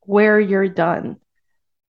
where 0.00 0.40
you're 0.40 0.68
done. 0.68 1.16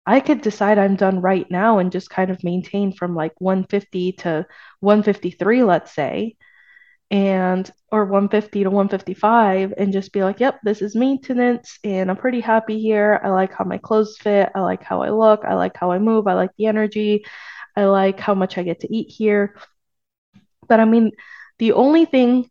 I 0.07 0.21
could 0.21 0.41
decide 0.41 0.79
i'm 0.79 0.97
done 0.97 1.21
right 1.21 1.49
now 1.51 1.79
and 1.79 1.93
just 1.93 2.11
kind 2.11 2.31
of 2.31 2.43
maintain 2.43 2.93
from 2.93 3.15
like 3.15 3.39
150 3.39 4.13
to 4.13 4.47
153 4.81 5.63
let's 5.63 5.95
say 5.95 6.37
and 7.11 7.71
or 7.90 8.05
150 8.05 8.62
to 8.62 8.71
155 8.71 9.75
and 9.76 9.93
just 9.93 10.12
be 10.12 10.23
like, 10.23 10.38
yep, 10.38 10.61
this 10.62 10.81
is 10.81 10.95
maintenance 10.95 11.79
and 11.83 12.09
I'm 12.11 12.17
pretty 12.17 12.40
happy 12.40 12.81
here. 12.81 13.21
I 13.23 13.31
like 13.31 13.52
how 13.52 13.64
my 13.64 13.79
clothes 13.79 14.17
fit. 14.19 14.50
I 14.55 14.61
like 14.61 14.83
how 14.85 15.02
I 15.02 15.11
look. 15.11 15.45
I 15.45 15.55
like 15.55 15.76
how 15.76 15.90
I 15.90 15.99
move. 15.99 16.29
I 16.29 16.35
like 16.35 16.50
the 16.57 16.67
energy. 16.67 17.25
I 17.76 17.85
like 17.85 18.21
how 18.21 18.35
much 18.35 18.59
I 18.59 18.62
get 18.62 18.81
to 18.81 18.95
eat 18.95 19.11
here. 19.11 19.57
But 20.69 20.79
I 20.79 20.85
mean, 20.85 21.11
the 21.59 21.73
only 21.73 22.05
thing 22.05 22.49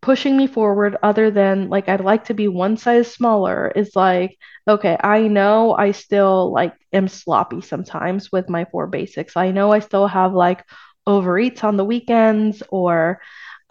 pushing 0.00 0.36
me 0.36 0.46
forward 0.46 0.96
other 1.02 1.32
than 1.32 1.68
like 1.68 1.88
I'd 1.88 2.00
like 2.00 2.26
to 2.26 2.34
be 2.34 2.46
one 2.46 2.76
size 2.76 3.12
smaller 3.12 3.72
is 3.74 3.96
like 3.96 4.38
okay 4.68 4.96
I 5.00 5.22
know 5.26 5.74
I 5.74 5.90
still 5.92 6.52
like 6.52 6.74
am 6.92 7.08
sloppy 7.08 7.60
sometimes 7.60 8.30
with 8.30 8.48
my 8.48 8.66
four 8.66 8.86
basics 8.86 9.36
I 9.36 9.50
know 9.50 9.72
I 9.72 9.80
still 9.80 10.06
have 10.06 10.32
like 10.32 10.64
overeats 11.08 11.64
on 11.64 11.76
the 11.76 11.84
weekends 11.84 12.62
or 12.68 13.20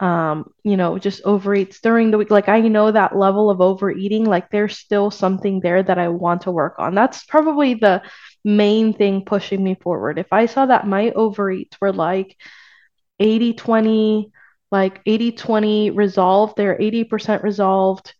um 0.00 0.52
you 0.62 0.76
know 0.76 0.98
just 0.98 1.24
overeats 1.24 1.80
during 1.80 2.10
the 2.10 2.18
week. 2.18 2.30
Like 2.30 2.48
I 2.48 2.60
know 2.60 2.90
that 2.92 3.16
level 3.16 3.50
of 3.50 3.60
overeating 3.60 4.24
like 4.24 4.50
there's 4.50 4.78
still 4.78 5.10
something 5.10 5.60
there 5.60 5.82
that 5.82 5.98
I 5.98 6.08
want 6.08 6.42
to 6.42 6.50
work 6.52 6.74
on. 6.78 6.94
That's 6.94 7.24
probably 7.24 7.74
the 7.74 8.02
main 8.44 8.92
thing 8.92 9.24
pushing 9.24 9.62
me 9.64 9.74
forward. 9.74 10.18
If 10.18 10.32
I 10.32 10.46
saw 10.46 10.66
that 10.66 10.86
my 10.86 11.10
overeats 11.10 11.76
were 11.80 11.92
like 11.92 12.36
80 13.20 13.54
20 13.54 14.30
like 14.70 15.00
80 15.06 15.32
20 15.32 15.90
resolved 15.90 16.56
they're 16.56 16.80
80% 16.80 17.42
resolved 17.42 18.12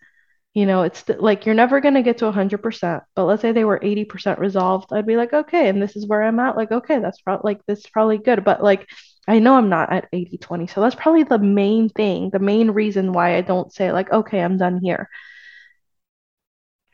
you 0.54 0.64
know 0.66 0.83
it's 0.83 1.02
th- 1.02 1.18
like 1.18 1.45
you're 1.45 1.54
never 1.54 1.80
going 1.80 1.95
to 1.95 2.02
get 2.02 2.18
to 2.18 2.25
100% 2.26 3.02
but 3.14 3.25
let's 3.25 3.42
say 3.42 3.52
they 3.52 3.64
were 3.64 3.80
80% 3.83 4.38
resolved 4.38 4.92
i'd 4.92 5.06
be 5.06 5.16
like 5.16 5.33
okay 5.33 5.68
and 5.68 5.83
this 5.83 5.97
is 5.97 6.06
where 6.06 6.23
i'm 6.23 6.40
at. 6.40 6.56
Like 6.56 6.73
okay 6.73 6.99
that's 7.00 7.21
like 7.45 7.61
this 7.66 7.80
is 7.80 7.87
probably 7.87 8.18
good 8.18 8.45
but 8.45 8.62
like 8.62 8.88
i 9.28 9.38
know 9.38 9.54
i'm 9.54 9.68
not 9.68 9.92
at 9.92 10.09
80 10.12 10.38
20 10.38 10.66
so 10.66 10.80
that's 10.80 10.95
probably 10.95 11.25
the 11.25 11.38
main 11.38 11.88
thing 11.88 12.30
the 12.30 12.38
main 12.38 12.71
reason 12.71 13.12
why 13.12 13.37
i 13.37 13.40
don't 13.40 13.73
say 13.73 13.92
like 13.92 14.11
okay 14.12 14.40
i'm 14.40 14.59
done 14.59 14.80
here. 14.83 15.09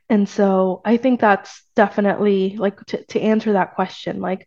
And 0.09 0.29
so 0.29 0.83
i 0.85 0.97
think 0.97 1.21
that's 1.21 1.65
definitely 1.75 2.57
like 2.59 2.79
to, 2.87 3.05
to 3.07 3.21
answer 3.21 3.55
that 3.55 3.75
question 3.75 4.21
like 4.21 4.47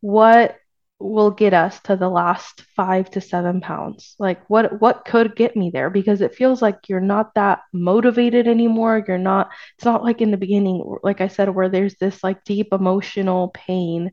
what 0.00 0.56
will 1.00 1.30
get 1.30 1.54
us 1.54 1.80
to 1.82 1.96
the 1.96 2.08
last 2.08 2.62
five 2.74 3.08
to 3.12 3.20
seven 3.20 3.60
pounds? 3.60 4.16
Like 4.18 4.48
what 4.50 4.80
what 4.80 5.04
could 5.04 5.36
get 5.36 5.56
me 5.56 5.70
there? 5.70 5.90
Because 5.90 6.20
it 6.20 6.34
feels 6.34 6.60
like 6.60 6.88
you're 6.88 7.00
not 7.00 7.34
that 7.34 7.60
motivated 7.72 8.48
anymore. 8.48 9.04
You're 9.06 9.18
not 9.18 9.50
it's 9.76 9.84
not 9.84 10.02
like 10.04 10.20
in 10.20 10.30
the 10.32 10.36
beginning 10.36 10.84
like 11.02 11.20
i 11.20 11.28
said 11.28 11.48
where 11.54 11.68
there's 11.68 11.94
this 11.96 12.22
like 12.24 12.44
deep 12.44 12.68
emotional 12.72 13.48
pain 13.54 14.12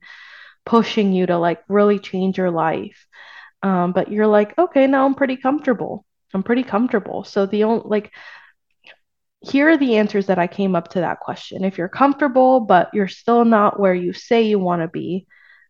pushing 0.66 1.14
you 1.14 1.26
to 1.26 1.38
like 1.38 1.62
really 1.68 2.00
change 2.00 2.38
your 2.38 2.52
life 2.52 3.06
um, 3.64 3.92
but 3.92 4.12
you're 4.12 4.28
like 4.28 4.58
okay 4.58 4.88
now 4.88 5.06
i'm 5.06 5.16
pretty 5.16 5.38
comfortable 5.38 6.06
i'm 6.34 6.44
pretty 6.44 6.64
comfortable 6.64 7.24
so 7.24 7.46
the 7.46 7.64
only 7.64 7.84
like 7.86 8.12
here 9.42 9.70
are 9.70 9.78
the 9.78 9.98
answers 9.98 10.28
that 10.28 10.40
i 10.40 10.48
came 10.48 10.76
up 10.76 10.90
to 10.90 11.00
that 11.00 11.20
question 11.20 11.64
if 11.64 11.78
you're 11.78 11.88
comfortable 11.90 12.60
but 12.62 12.90
you're 12.94 13.08
still 13.08 13.46
not 13.46 13.80
where 13.80 13.94
you 13.94 14.12
say 14.14 14.42
you 14.44 14.60
want 14.60 14.82
to 14.82 14.88
be 14.88 15.28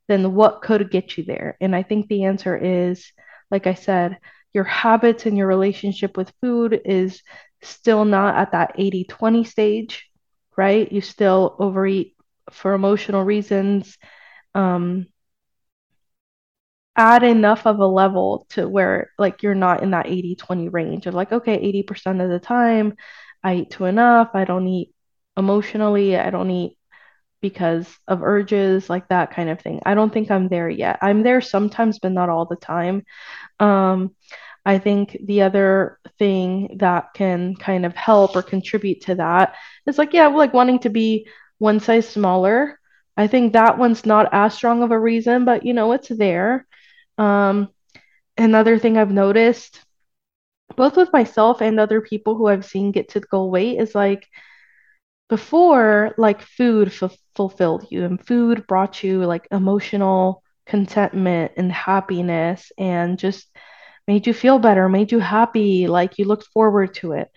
then 0.07 0.33
what 0.33 0.61
could 0.61 0.91
get 0.91 1.17
you 1.17 1.23
there? 1.23 1.57
And 1.59 1.75
I 1.75 1.83
think 1.83 2.07
the 2.07 2.25
answer 2.25 2.55
is, 2.55 3.11
like 3.49 3.67
I 3.67 3.73
said, 3.73 4.17
your 4.53 4.63
habits 4.63 5.25
and 5.25 5.37
your 5.37 5.47
relationship 5.47 6.15
with 6.17 6.33
food 6.41 6.79
is 6.85 7.21
still 7.61 8.05
not 8.05 8.35
at 8.35 8.51
that 8.51 8.73
80 8.77 9.05
20 9.05 9.43
stage, 9.43 10.09
right? 10.57 10.91
You 10.91 11.01
still 11.01 11.55
overeat 11.59 12.15
for 12.51 12.73
emotional 12.73 13.23
reasons. 13.23 13.97
Um, 14.55 15.07
add 16.97 17.23
enough 17.23 17.65
of 17.67 17.79
a 17.79 17.85
level 17.87 18.45
to 18.49 18.67
where 18.67 19.11
like 19.17 19.43
you're 19.43 19.55
not 19.55 19.83
in 19.83 19.91
that 19.91 20.07
80 20.07 20.35
20 20.35 20.69
range 20.69 21.07
of 21.07 21.13
like, 21.13 21.31
okay, 21.31 21.55
80% 21.55 22.21
of 22.21 22.29
the 22.29 22.39
time 22.39 22.93
I 23.43 23.55
eat 23.57 23.71
to 23.71 23.85
enough. 23.85 24.29
I 24.33 24.45
don't 24.45 24.67
eat 24.67 24.93
emotionally. 25.37 26.17
I 26.17 26.29
don't 26.29 26.49
eat 26.51 26.77
because 27.41 27.87
of 28.07 28.23
urges, 28.23 28.89
like 28.89 29.09
that 29.09 29.31
kind 29.31 29.49
of 29.49 29.61
thing. 29.61 29.81
I 29.85 29.95
don't 29.95 30.13
think 30.13 30.31
I'm 30.31 30.49
there 30.49 30.69
yet. 30.69 30.99
I'm 31.01 31.23
there 31.23 31.41
sometimes, 31.41 31.99
but 31.99 32.11
not 32.13 32.29
all 32.29 32.45
the 32.45 32.55
time. 32.57 33.03
Um, 33.59 34.15
I 34.65 34.79
think 34.79 35.17
the 35.25 35.43
other 35.43 35.99
thing 36.19 36.77
that 36.79 37.13
can 37.15 37.55
kind 37.55 37.85
of 37.85 37.95
help 37.95 38.35
or 38.35 38.43
contribute 38.43 39.01
to 39.03 39.15
that 39.15 39.55
is 39.87 39.97
like, 39.97 40.13
yeah, 40.13 40.27
like 40.27 40.53
wanting 40.53 40.79
to 40.79 40.89
be 40.89 41.27
one 41.59 41.79
size 41.79 42.07
smaller. 42.09 42.79
I 43.17 43.27
think 43.27 43.53
that 43.53 43.77
one's 43.77 44.05
not 44.05 44.29
as 44.31 44.53
strong 44.53 44.83
of 44.83 44.91
a 44.91 44.99
reason, 44.99 45.45
but 45.45 45.65
you 45.65 45.73
know, 45.73 45.93
it's 45.93 46.09
there. 46.09 46.67
Um, 47.17 47.69
another 48.37 48.77
thing 48.79 48.97
I've 48.97 49.11
noticed, 49.11 49.79
both 50.75 50.97
with 50.97 51.13
myself 51.13 51.61
and 51.61 51.79
other 51.79 52.01
people 52.01 52.35
who 52.35 52.47
I've 52.47 52.65
seen 52.65 52.91
get 52.91 53.09
to 53.09 53.21
goal 53.21 53.51
weight, 53.51 53.79
is 53.79 53.95
like 53.95 54.27
before 55.29 56.13
like 56.17 56.41
food 56.41 56.89
f- 56.89 57.17
fulfilled 57.35 57.87
you 57.89 58.03
and 58.05 58.25
food 58.25 58.65
brought 58.67 59.03
you 59.03 59.25
like 59.25 59.47
emotional 59.51 60.43
contentment 60.67 61.51
and 61.57 61.71
happiness 61.71 62.71
and 62.77 63.17
just 63.19 63.47
made 64.07 64.27
you 64.27 64.33
feel 64.33 64.59
better 64.59 64.87
made 64.89 65.11
you 65.11 65.19
happy 65.19 65.87
like 65.87 66.17
you 66.17 66.25
looked 66.25 66.47
forward 66.53 66.93
to 66.93 67.13
it. 67.13 67.29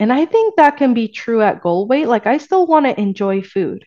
And 0.00 0.12
i 0.12 0.24
think 0.26 0.56
that 0.56 0.76
can 0.78 0.94
be 0.94 1.08
true 1.08 1.42
at 1.42 1.62
goal 1.62 1.86
weight. 1.86 2.08
Like 2.08 2.26
i 2.26 2.38
still 2.38 2.66
want 2.66 2.86
to 2.86 3.00
enjoy 3.00 3.42
food 3.42 3.84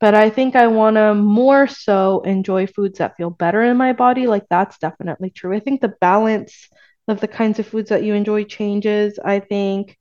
but 0.00 0.14
i 0.14 0.30
think 0.30 0.56
i 0.56 0.66
want 0.66 0.96
to 0.96 1.14
more 1.14 1.66
so 1.66 2.20
enjoy 2.22 2.66
foods 2.66 2.98
that 2.98 3.16
feel 3.16 3.30
better 3.30 3.62
in 3.62 3.76
my 3.76 3.92
body 3.92 4.26
like 4.26 4.44
that's 4.50 4.78
definitely 4.78 5.30
true 5.30 5.54
i 5.54 5.60
think 5.60 5.80
the 5.80 5.94
balance 6.00 6.68
of 7.08 7.20
the 7.20 7.28
kinds 7.28 7.58
of 7.58 7.66
foods 7.66 7.90
that 7.90 8.02
you 8.02 8.14
enjoy 8.14 8.44
changes 8.44 9.18
i 9.24 9.38
think 9.38 9.96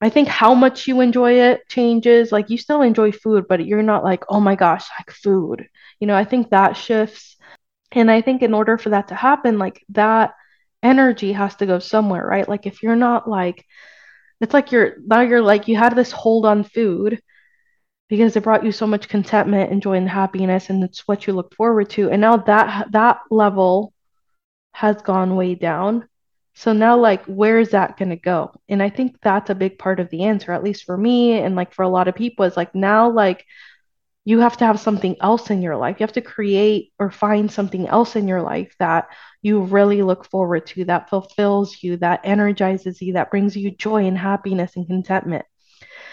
I 0.00 0.10
think 0.10 0.28
how 0.28 0.54
much 0.54 0.86
you 0.86 1.00
enjoy 1.00 1.40
it 1.40 1.66
changes. 1.68 2.30
Like 2.30 2.50
you 2.50 2.58
still 2.58 2.82
enjoy 2.82 3.10
food, 3.10 3.46
but 3.48 3.64
you're 3.64 3.82
not 3.82 4.04
like, 4.04 4.24
oh 4.28 4.38
my 4.38 4.54
gosh, 4.54 4.84
like 4.98 5.10
food. 5.10 5.66
You 5.98 6.06
know, 6.06 6.14
I 6.14 6.24
think 6.24 6.50
that 6.50 6.76
shifts. 6.76 7.36
And 7.92 8.10
I 8.10 8.20
think 8.20 8.42
in 8.42 8.52
order 8.52 8.76
for 8.76 8.90
that 8.90 9.08
to 9.08 9.14
happen, 9.14 9.58
like 9.58 9.82
that 9.90 10.34
energy 10.82 11.32
has 11.32 11.56
to 11.56 11.66
go 11.66 11.78
somewhere, 11.78 12.26
right? 12.26 12.46
Like 12.46 12.66
if 12.66 12.82
you're 12.82 12.96
not 12.96 13.28
like, 13.28 13.64
it's 14.42 14.52
like 14.52 14.72
you're 14.72 14.96
now 15.06 15.22
you're 15.22 15.40
like 15.40 15.68
you 15.68 15.76
had 15.76 15.96
this 15.96 16.12
hold 16.12 16.44
on 16.44 16.64
food 16.64 17.22
because 18.08 18.36
it 18.36 18.42
brought 18.42 18.64
you 18.64 18.72
so 18.72 18.86
much 18.86 19.08
contentment 19.08 19.70
and 19.72 19.82
joy 19.82 19.94
and 19.94 20.08
happiness, 20.08 20.70
and 20.70 20.84
it's 20.84 21.08
what 21.08 21.26
you 21.26 21.32
look 21.32 21.54
forward 21.54 21.90
to. 21.90 22.10
And 22.10 22.20
now 22.20 22.36
that 22.36 22.92
that 22.92 23.20
level 23.30 23.92
has 24.72 25.00
gone 25.02 25.36
way 25.36 25.54
down. 25.54 26.08
So 26.56 26.72
now, 26.72 26.96
like, 26.96 27.24
where 27.24 27.58
is 27.58 27.70
that 27.70 27.96
going 27.96 28.10
to 28.10 28.16
go? 28.16 28.52
And 28.68 28.80
I 28.82 28.88
think 28.88 29.16
that's 29.22 29.50
a 29.50 29.54
big 29.56 29.78
part 29.78 29.98
of 29.98 30.08
the 30.10 30.24
answer, 30.24 30.52
at 30.52 30.62
least 30.62 30.84
for 30.84 30.96
me 30.96 31.32
and 31.32 31.56
like 31.56 31.72
for 31.72 31.82
a 31.82 31.88
lot 31.88 32.06
of 32.06 32.14
people, 32.14 32.44
is 32.44 32.56
like 32.56 32.74
now, 32.74 33.10
like, 33.10 33.44
you 34.24 34.38
have 34.38 34.56
to 34.58 34.64
have 34.64 34.80
something 34.80 35.16
else 35.20 35.50
in 35.50 35.62
your 35.62 35.76
life. 35.76 35.96
You 35.98 36.04
have 36.04 36.12
to 36.14 36.20
create 36.22 36.92
or 36.98 37.10
find 37.10 37.50
something 37.50 37.86
else 37.88 38.16
in 38.16 38.26
your 38.26 38.40
life 38.40 38.74
that 38.78 39.08
you 39.42 39.60
really 39.60 40.02
look 40.02 40.24
forward 40.30 40.66
to, 40.68 40.84
that 40.86 41.10
fulfills 41.10 41.82
you, 41.82 41.98
that 41.98 42.20
energizes 42.24 43.02
you, 43.02 43.14
that 43.14 43.30
brings 43.30 43.56
you 43.56 43.70
joy 43.70 44.06
and 44.06 44.16
happiness 44.16 44.76
and 44.76 44.86
contentment. 44.86 45.44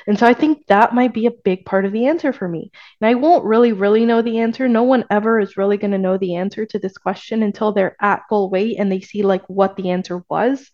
And 0.08 0.18
so 0.18 0.26
I 0.26 0.34
think 0.34 0.66
that 0.68 0.94
might 0.94 1.14
be 1.14 1.28
a 1.28 1.32
big 1.32 1.66
part 1.66 1.86
of 1.86 1.92
the 1.92 2.08
answer 2.08 2.34
for 2.34 2.48
me. 2.48 2.72
And 3.00 3.10
I 3.10 3.16
won't 3.16 3.46
really, 3.46 3.72
really 3.72 4.06
know 4.06 4.22
the 4.22 4.40
answer. 4.40 4.68
No 4.68 4.84
one 4.84 5.06
ever 5.10 5.40
is 5.40 5.58
really 5.58 5.78
going 5.78 5.92
to 5.92 5.98
know 5.98 6.18
the 6.18 6.36
answer 6.36 6.66
to 6.66 6.80
this 6.80 6.98
question 6.98 7.44
until 7.44 7.72
they're 7.72 7.96
at 8.02 8.24
goal 8.30 8.50
weight 8.50 8.78
and 8.80 8.92
they 8.92 9.02
see 9.02 9.24
like 9.24 9.44
what 9.48 9.76
the 9.76 9.92
answer 9.92 10.24
was. 10.30 10.70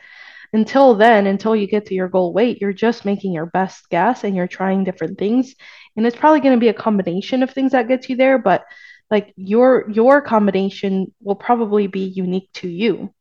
Until 0.53 0.95
then, 0.95 1.27
until 1.27 1.55
you 1.55 1.67
get 1.67 1.87
to 1.87 1.93
your 1.93 2.07
goal 2.07 2.31
weight, 2.31 2.61
you're 2.61 2.71
just 2.71 3.03
making 3.03 3.33
your 3.33 3.47
best 3.47 3.89
guess 3.89 4.23
and 4.23 4.35
you're 4.35 4.47
trying 4.47 4.85
different 4.85 5.17
things. 5.17 5.55
And 5.97 6.05
it's 6.05 6.15
probably 6.15 6.39
going 6.39 6.55
to 6.55 6.59
be 6.59 6.69
a 6.69 6.73
combination 6.73 7.43
of 7.43 7.51
things 7.51 7.73
that 7.73 7.89
gets 7.89 8.07
you 8.07 8.15
there, 8.15 8.37
but 8.37 8.63
like 9.09 9.33
your 9.35 9.89
your 9.89 10.21
combination 10.21 11.13
will 11.21 11.35
probably 11.35 11.87
be 11.87 12.05
unique 12.05 12.49
to 12.53 12.67
you. 12.67 13.13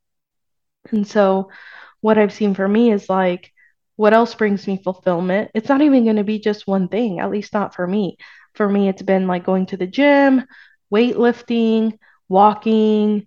And 0.90 1.06
so 1.06 1.50
what 2.00 2.18
I've 2.18 2.32
seen 2.32 2.54
for 2.54 2.66
me 2.66 2.92
is 2.92 3.08
like 3.08 3.52
what 3.96 4.12
else 4.14 4.34
brings 4.34 4.66
me 4.66 4.80
fulfillment? 4.82 5.50
It's 5.54 5.68
not 5.68 5.82
even 5.82 6.04
going 6.04 6.16
to 6.16 6.24
be 6.24 6.38
just 6.38 6.66
one 6.66 6.88
thing, 6.88 7.18
at 7.18 7.30
least 7.30 7.52
not 7.52 7.74
for 7.74 7.86
me. 7.86 8.18
For 8.54 8.68
me, 8.68 8.88
it's 8.88 9.02
been 9.02 9.26
like 9.26 9.44
going 9.44 9.66
to 9.66 9.76
the 9.76 9.86
gym, 9.86 10.44
weightlifting, 10.92 11.98
walking, 12.28 13.26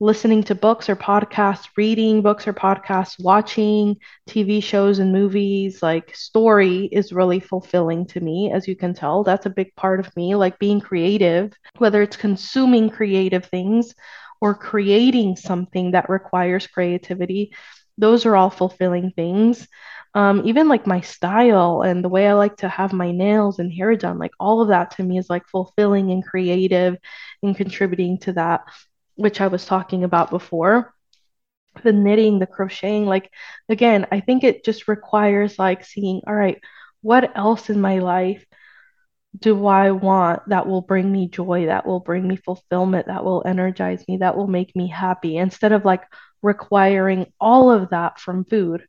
listening 0.00 0.44
to 0.44 0.54
books 0.54 0.88
or 0.88 0.96
podcasts, 0.96 1.68
reading 1.76 2.22
books 2.22 2.46
or 2.46 2.52
podcasts, 2.52 3.22
watching 3.22 3.96
TV 4.28 4.60
shows 4.60 4.98
and 5.00 5.12
movies. 5.12 5.82
Like, 5.82 6.14
story 6.14 6.84
is 6.86 7.12
really 7.12 7.40
fulfilling 7.40 8.06
to 8.08 8.20
me, 8.20 8.52
as 8.52 8.68
you 8.68 8.76
can 8.76 8.94
tell. 8.94 9.24
That's 9.24 9.46
a 9.46 9.50
big 9.50 9.74
part 9.74 10.00
of 10.00 10.14
me, 10.16 10.34
like 10.34 10.58
being 10.58 10.80
creative, 10.80 11.52
whether 11.78 12.02
it's 12.02 12.16
consuming 12.16 12.90
creative 12.90 13.46
things 13.46 13.94
or 14.40 14.54
creating 14.54 15.36
something 15.36 15.92
that 15.92 16.08
requires 16.08 16.66
creativity. 16.66 17.52
Those 17.96 18.26
are 18.26 18.36
all 18.36 18.50
fulfilling 18.50 19.10
things 19.10 19.66
um, 20.14 20.42
even 20.46 20.68
like 20.68 20.86
my 20.86 21.00
style 21.00 21.82
and 21.82 22.02
the 22.04 22.08
way 22.08 22.26
I 22.28 22.32
like 22.34 22.56
to 22.58 22.68
have 22.68 22.92
my 22.92 23.12
nails 23.12 23.58
and 23.58 23.72
hair 23.72 23.94
done, 23.96 24.18
like 24.18 24.32
all 24.40 24.60
of 24.62 24.68
that 24.68 24.92
to 24.92 25.02
me 25.02 25.18
is 25.18 25.30
like 25.30 25.46
fulfilling 25.48 26.10
and 26.10 26.24
creative 26.24 26.96
and 27.42 27.56
contributing 27.56 28.18
to 28.20 28.32
that, 28.34 28.62
which 29.16 29.40
I 29.40 29.48
was 29.48 29.64
talking 29.66 30.04
about 30.04 30.30
before. 30.30 30.94
the 31.84 31.92
knitting, 31.92 32.38
the 32.38 32.46
crocheting. 32.46 33.06
Like, 33.06 33.30
again, 33.68 34.06
I 34.12 34.20
think 34.20 34.44
it 34.44 34.64
just 34.64 34.88
requires 34.88 35.58
like 35.58 35.84
seeing, 35.84 36.22
all 36.26 36.34
right, 36.34 36.60
what 37.02 37.36
else 37.36 37.70
in 37.70 37.80
my 37.80 37.98
life 38.00 38.44
do 39.38 39.66
I 39.66 39.92
want 39.92 40.48
that 40.48 40.66
will 40.66 40.80
bring 40.82 41.12
me 41.12 41.28
joy, 41.28 41.66
that 41.66 41.86
will 41.86 42.00
bring 42.00 42.26
me 42.26 42.36
fulfillment, 42.36 43.06
that 43.06 43.24
will 43.24 43.42
energize 43.46 44.04
me, 44.08 44.18
that 44.18 44.36
will 44.36 44.48
make 44.48 44.74
me 44.74 44.88
happy, 44.88 45.36
instead 45.36 45.72
of 45.72 45.84
like 45.84 46.02
requiring 46.42 47.26
all 47.40 47.70
of 47.70 47.90
that 47.90 48.18
from 48.18 48.44
food. 48.44 48.84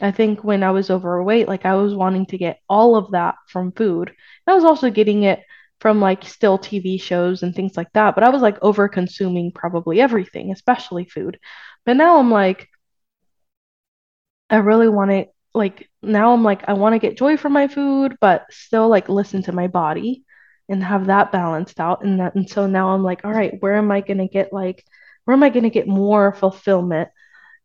I 0.00 0.10
think 0.10 0.42
when 0.44 0.62
I 0.62 0.70
was 0.72 0.90
overweight, 0.90 1.48
like 1.48 1.64
I 1.64 1.74
was 1.76 1.94
wanting 1.94 2.26
to 2.26 2.38
get 2.38 2.60
all 2.68 2.96
of 2.96 3.12
that 3.12 3.36
from 3.48 3.72
food. 3.72 4.12
I 4.46 4.54
was 4.54 4.64
also 4.64 4.90
getting 4.90 5.22
it 5.24 5.40
from 5.80 6.00
like 6.00 6.24
still 6.24 6.58
TV 6.58 6.98
shows 6.98 7.42
and 7.42 7.54
things 7.54 7.76
like 7.76 7.92
that, 7.94 8.14
but 8.14 8.24
I 8.24 8.30
was 8.30 8.42
like 8.42 8.58
over 8.62 8.88
consuming 8.88 9.52
probably 9.52 10.00
everything, 10.00 10.50
especially 10.52 11.04
food. 11.06 11.38
But 11.86 11.96
now 11.96 12.18
I'm 12.18 12.30
like, 12.30 12.68
I 14.50 14.56
really 14.56 14.88
want 14.88 15.10
to 15.10 15.26
like 15.54 15.88
now 16.02 16.32
I'm 16.32 16.42
like 16.42 16.68
I 16.68 16.74
want 16.74 16.94
to 16.94 16.98
get 16.98 17.16
joy 17.16 17.36
from 17.36 17.52
my 17.52 17.68
food, 17.68 18.16
but 18.20 18.46
still 18.50 18.88
like 18.88 19.08
listen 19.08 19.42
to 19.44 19.52
my 19.52 19.68
body 19.68 20.24
and 20.68 20.82
have 20.82 21.06
that 21.06 21.32
balanced 21.32 21.80
out. 21.80 22.04
And 22.04 22.20
that 22.20 22.34
and 22.34 22.48
so 22.48 22.66
now 22.66 22.90
I'm 22.90 23.02
like, 23.02 23.24
all 23.24 23.32
right, 23.32 23.54
where 23.60 23.74
am 23.76 23.90
I 23.90 24.00
gonna 24.00 24.28
get 24.28 24.52
like 24.52 24.84
where 25.24 25.34
am 25.36 25.42
I 25.42 25.50
gonna 25.50 25.70
get 25.70 25.86
more 25.88 26.32
fulfillment 26.34 27.08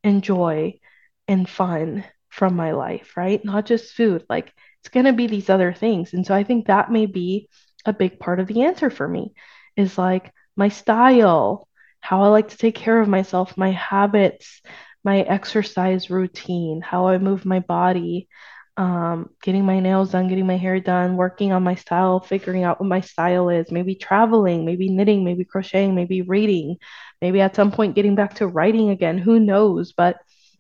and 0.03 0.23
joy 0.23 0.79
and 1.27 1.49
fun 1.49 2.05
from 2.39 2.55
my 2.57 2.71
life, 2.71 3.17
right? 3.17 3.45
Not 3.45 3.67
just 3.67 3.93
food. 3.95 4.25
Like 4.29 4.53
it's 4.81 4.89
gonna 4.89 5.13
be 5.13 5.27
these 5.27 5.51
other 5.51 5.73
things. 5.73 6.13
And 6.13 6.25
so 6.25 6.35
I 6.35 6.43
think 6.45 6.67
that 6.67 6.91
may 6.91 7.07
be 7.07 7.49
a 7.85 7.93
big 7.93 8.19
part 8.19 8.39
of 8.39 8.47
the 8.47 8.63
answer 8.63 8.89
for 8.89 9.07
me 9.07 9.33
is 9.77 9.97
like 9.97 10.33
my 10.57 10.69
style, 10.69 11.67
how 12.01 12.23
I 12.23 12.29
like 12.29 12.49
to 12.49 12.57
take 12.57 12.75
care 12.75 13.01
of 13.01 13.07
myself, 13.09 13.57
my 13.57 13.71
habits, 13.71 14.61
my 15.03 15.21
exercise 15.21 16.09
routine, 16.09 16.81
how 16.81 17.07
I 17.09 17.17
move 17.19 17.45
my 17.45 17.59
body, 17.59 18.29
um, 18.77 19.29
getting 19.43 19.65
my 19.65 19.79
nails 19.79 20.11
done, 20.11 20.29
getting 20.29 20.47
my 20.47 20.57
hair 20.57 20.79
done, 20.79 21.17
working 21.17 21.51
on 21.51 21.63
my 21.63 21.75
style, 21.75 22.19
figuring 22.21 22.63
out 22.63 22.79
what 22.79 22.87
my 22.87 23.01
style 23.01 23.49
is, 23.49 23.71
maybe 23.71 23.95
traveling, 23.95 24.65
maybe 24.65 24.89
knitting, 24.89 25.23
maybe 25.23 25.43
crocheting, 25.45 25.95
maybe 25.95 26.21
reading, 26.21 26.77
maybe 27.21 27.41
at 27.41 27.55
some 27.55 27.71
point 27.71 27.95
getting 27.95 28.15
back 28.15 28.35
to 28.35 28.47
writing 28.47 28.89
again. 28.89 29.17
Who 29.17 29.39
knows? 29.39 29.93
But 29.93 30.17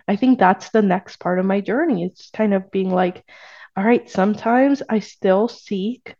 I 0.09 0.15
think 0.15 0.39
that's 0.39 0.71
the 0.71 0.81
next 0.81 1.17
part 1.17 1.37
of 1.37 1.45
my 1.45 1.61
journey. 1.61 2.03
It's 2.03 2.31
kind 2.31 2.55
of 2.55 2.71
being 2.71 2.89
like, 2.89 3.23
all 3.77 3.83
right, 3.83 4.09
sometimes 4.09 4.81
I 4.89 4.99
still 4.99 5.47
seek 5.47 6.15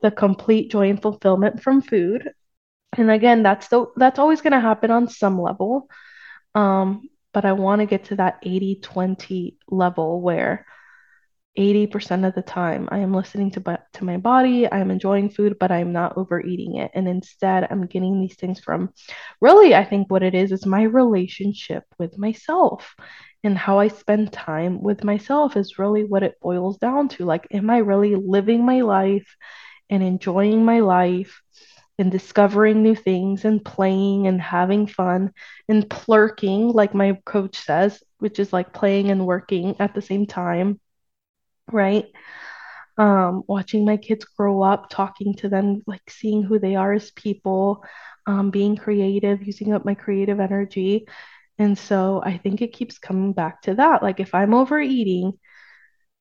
the 0.00 0.12
complete 0.12 0.70
joy 0.70 0.88
and 0.88 1.02
fulfillment 1.02 1.60
from 1.60 1.82
food. 1.82 2.30
And 2.96 3.10
again, 3.10 3.42
that's 3.42 3.66
the 3.66 3.86
that's 3.96 4.20
always 4.20 4.40
going 4.40 4.52
to 4.52 4.60
happen 4.60 4.92
on 4.92 5.08
some 5.08 5.40
level. 5.40 5.90
Um, 6.54 7.08
but 7.34 7.44
I 7.44 7.52
want 7.54 7.80
to 7.80 7.86
get 7.86 8.04
to 8.04 8.16
that 8.16 8.38
80 8.44 8.76
20 8.76 9.58
level 9.68 10.20
where 10.20 10.64
80% 11.56 12.24
of 12.24 12.34
the 12.34 12.42
time 12.42 12.88
I 12.90 12.98
am 12.98 13.12
listening 13.12 13.50
to, 13.52 13.78
to 13.94 14.04
my 14.04 14.16
body, 14.16 14.70
I 14.70 14.78
am 14.78 14.90
enjoying 14.90 15.30
food, 15.30 15.56
but 15.58 15.72
I'm 15.72 15.92
not 15.92 16.16
overeating 16.16 16.76
it. 16.76 16.90
And 16.94 17.08
instead, 17.08 17.66
I'm 17.70 17.86
getting 17.86 18.20
these 18.20 18.36
things 18.36 18.60
from 18.60 18.90
really, 19.40 19.74
I 19.74 19.84
think 19.84 20.10
what 20.10 20.22
it 20.22 20.34
is 20.34 20.52
is 20.52 20.66
my 20.66 20.82
relationship 20.82 21.84
with 21.98 22.18
myself 22.18 22.94
and 23.44 23.56
how 23.56 23.78
I 23.78 23.88
spend 23.88 24.32
time 24.32 24.82
with 24.82 25.04
myself 25.04 25.56
is 25.56 25.78
really 25.78 26.04
what 26.04 26.22
it 26.22 26.40
boils 26.40 26.78
down 26.78 27.08
to. 27.10 27.24
Like, 27.24 27.46
am 27.52 27.70
I 27.70 27.78
really 27.78 28.14
living 28.14 28.64
my 28.64 28.80
life 28.82 29.36
and 29.90 30.02
enjoying 30.02 30.64
my 30.64 30.80
life? 30.80 31.40
and 31.98 32.12
discovering 32.12 32.82
new 32.82 32.94
things 32.94 33.44
and 33.44 33.64
playing 33.64 34.28
and 34.28 34.40
having 34.40 34.86
fun 34.86 35.32
and 35.68 35.90
plurking, 35.90 36.68
like 36.72 36.94
my 36.94 37.18
coach 37.24 37.58
says, 37.58 38.02
which 38.18 38.38
is 38.38 38.52
like 38.52 38.72
playing 38.72 39.10
and 39.10 39.26
working 39.26 39.74
at 39.80 39.94
the 39.94 40.02
same 40.02 40.24
time, 40.24 40.78
right? 41.72 42.06
Um, 42.98 43.44
watching 43.46 43.84
my 43.84 43.96
kids 43.96 44.24
grow 44.24 44.62
up, 44.62 44.90
talking 44.90 45.34
to 45.36 45.48
them, 45.48 45.82
like 45.86 46.02
seeing 46.10 46.42
who 46.42 46.58
they 46.58 46.74
are 46.76 46.92
as 46.92 47.10
people, 47.12 47.84
um, 48.26 48.50
being 48.50 48.76
creative, 48.76 49.42
using 49.42 49.72
up 49.72 49.84
my 49.84 49.94
creative 49.94 50.40
energy. 50.40 51.06
And 51.58 51.78
so 51.78 52.22
I 52.24 52.38
think 52.38 52.62
it 52.62 52.72
keeps 52.72 52.98
coming 52.98 53.32
back 53.32 53.62
to 53.62 53.74
that. 53.74 54.02
Like 54.02 54.20
if 54.20 54.34
I'm 54.34 54.54
overeating, 54.54 55.34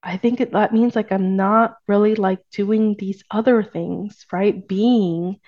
I 0.04 0.18
think 0.18 0.40
it, 0.42 0.52
that 0.54 0.74
means 0.74 0.96
like 0.96 1.12
I'm 1.12 1.36
not 1.36 1.76
really 1.88 2.16
like 2.16 2.40
doing 2.52 2.96
these 2.98 3.24
other 3.32 3.64
things, 3.64 4.26
right? 4.32 4.68
Being 4.68 5.40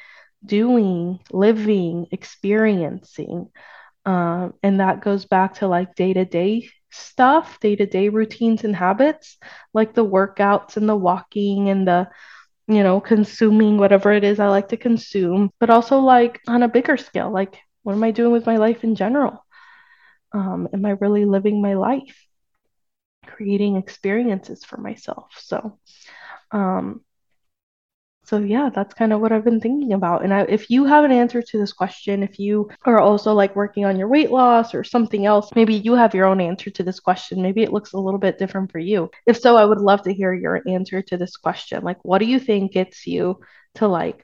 doing, 0.45 1.19
living, 1.31 2.07
experiencing. 2.11 3.49
Um, 4.09 4.53
and 4.63 4.79
that 4.79 5.01
goes 5.01 5.25
back 5.25 5.55
to 5.55 5.67
like 5.67 5.95
day 5.95 6.13
to 6.13 6.25
day 6.25 6.69
stuff, 6.91 7.59
day 7.59 7.75
to 7.75 7.85
day 7.85 8.09
routines 8.09 8.63
and 8.63 8.75
habits, 8.75 9.37
like 9.73 9.93
the 9.93 10.05
workouts 10.05 10.77
and 10.77 10.89
the 10.89 10.95
walking 10.95 11.69
and 11.69 11.87
the, 11.87 12.09
you 12.67 12.83
know, 12.83 12.99
consuming 13.01 13.77
whatever 13.77 14.11
it 14.11 14.23
is 14.23 14.39
I 14.39 14.47
like 14.49 14.69
to 14.69 14.77
consume, 14.77 15.51
but 15.59 15.69
also 15.69 15.99
like 15.99 16.39
on 16.47 16.63
a 16.63 16.69
bigger 16.69 16.97
scale, 16.97 17.31
like 17.31 17.59
what 17.83 17.93
am 17.93 18.03
I 18.03 18.11
doing 18.11 18.31
with 18.31 18.45
my 18.47 18.57
life 18.57 18.83
in 18.83 18.95
general? 18.95 19.45
Um, 20.33 20.67
am 20.73 20.85
I 20.85 20.91
really 20.91 21.25
living 21.25 21.61
my 21.61 21.75
life? 21.75 22.25
Creating 23.25 23.75
experiences 23.75 24.65
for 24.65 24.77
myself. 24.77 25.31
So, 25.37 25.79
um, 26.51 27.01
so 28.29 28.37
yeah, 28.37 28.69
that's 28.69 28.93
kind 28.93 29.11
of 29.11 29.21
what 29.21 29.31
I've 29.31 29.43
been 29.43 29.59
thinking 29.59 29.93
about. 29.93 30.23
And 30.23 30.31
I, 30.31 30.41
if 30.41 30.69
you 30.69 30.85
have 30.85 31.03
an 31.03 31.11
answer 31.11 31.41
to 31.41 31.57
this 31.57 31.73
question, 31.73 32.21
if 32.21 32.37
you 32.37 32.69
are 32.85 32.99
also 32.99 33.33
like 33.33 33.55
working 33.55 33.85
on 33.85 33.97
your 33.97 34.07
weight 34.07 34.29
loss 34.29 34.75
or 34.75 34.83
something 34.83 35.25
else, 35.25 35.49
maybe 35.55 35.73
you 35.73 35.93
have 35.93 36.13
your 36.13 36.27
own 36.27 36.39
answer 36.39 36.69
to 36.69 36.83
this 36.83 36.99
question. 36.99 37.41
Maybe 37.41 37.63
it 37.63 37.73
looks 37.73 37.93
a 37.93 37.97
little 37.97 38.19
bit 38.19 38.37
different 38.37 38.71
for 38.71 38.77
you. 38.77 39.09
If 39.25 39.39
so, 39.39 39.57
I 39.57 39.65
would 39.65 39.81
love 39.81 40.03
to 40.03 40.13
hear 40.13 40.31
your 40.31 40.61
answer 40.67 41.01
to 41.01 41.17
this 41.17 41.37
question. 41.37 41.83
Like, 41.83 41.97
what 42.05 42.19
do 42.19 42.25
you 42.25 42.39
think 42.39 42.71
gets 42.71 43.07
you 43.07 43.39
to 43.75 43.87
like 43.87 44.23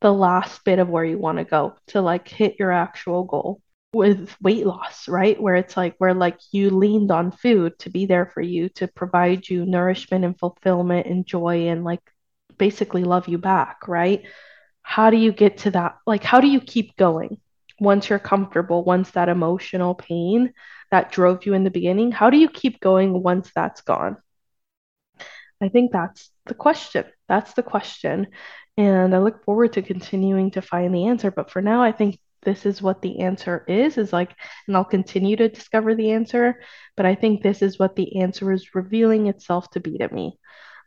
the 0.00 0.12
last 0.12 0.64
bit 0.64 0.78
of 0.78 0.88
where 0.88 1.04
you 1.04 1.18
want 1.18 1.36
to 1.36 1.44
go 1.44 1.74
to 1.88 2.00
like 2.00 2.28
hit 2.28 2.56
your 2.58 2.72
actual 2.72 3.24
goal? 3.24 3.60
with 3.94 4.34
weight 4.40 4.64
loss, 4.64 5.06
right? 5.06 5.38
Where 5.38 5.54
it's 5.54 5.76
like 5.76 5.96
where 5.98 6.14
like 6.14 6.38
you 6.50 6.70
leaned 6.70 7.10
on 7.10 7.30
food 7.30 7.78
to 7.80 7.90
be 7.90 8.06
there 8.06 8.24
for 8.24 8.40
you 8.40 8.70
to 8.70 8.88
provide 8.88 9.46
you 9.46 9.66
nourishment 9.66 10.24
and 10.24 10.38
fulfillment 10.38 11.06
and 11.06 11.26
joy 11.26 11.68
and 11.68 11.84
like 11.84 12.00
basically 12.58 13.04
love 13.04 13.28
you 13.28 13.38
back, 13.38 13.88
right? 13.88 14.24
How 14.82 15.10
do 15.10 15.16
you 15.16 15.32
get 15.32 15.58
to 15.58 15.70
that? 15.72 15.96
Like, 16.06 16.24
how 16.24 16.40
do 16.40 16.48
you 16.48 16.60
keep 16.60 16.96
going 16.96 17.38
once 17.80 18.08
you're 18.08 18.18
comfortable, 18.18 18.84
once 18.84 19.10
that 19.12 19.28
emotional 19.28 19.94
pain 19.94 20.52
that 20.90 21.10
drove 21.10 21.46
you 21.46 21.54
in 21.54 21.64
the 21.64 21.70
beginning, 21.70 22.12
how 22.12 22.30
do 22.30 22.36
you 22.36 22.48
keep 22.48 22.80
going 22.80 23.22
once 23.22 23.50
that's 23.54 23.80
gone? 23.80 24.16
I 25.60 25.68
think 25.68 25.92
that's 25.92 26.30
the 26.46 26.54
question. 26.54 27.04
That's 27.28 27.54
the 27.54 27.62
question. 27.62 28.28
And 28.76 29.14
I 29.14 29.18
look 29.18 29.44
forward 29.44 29.74
to 29.74 29.82
continuing 29.82 30.50
to 30.52 30.62
find 30.62 30.94
the 30.94 31.06
answer. 31.06 31.30
But 31.30 31.50
for 31.50 31.62
now, 31.62 31.82
I 31.82 31.92
think 31.92 32.18
this 32.42 32.66
is 32.66 32.82
what 32.82 33.02
the 33.02 33.20
answer 33.20 33.64
is 33.68 33.96
is 33.98 34.12
like 34.12 34.34
and 34.66 34.76
I'll 34.76 34.84
continue 34.84 35.36
to 35.36 35.48
discover 35.48 35.94
the 35.94 36.10
answer, 36.12 36.60
but 36.96 37.06
I 37.06 37.14
think 37.14 37.42
this 37.42 37.62
is 37.62 37.78
what 37.78 37.94
the 37.94 38.20
answer 38.20 38.52
is 38.52 38.74
revealing 38.74 39.28
itself 39.28 39.70
to 39.70 39.80
be 39.80 39.98
to 39.98 40.12
me. 40.12 40.38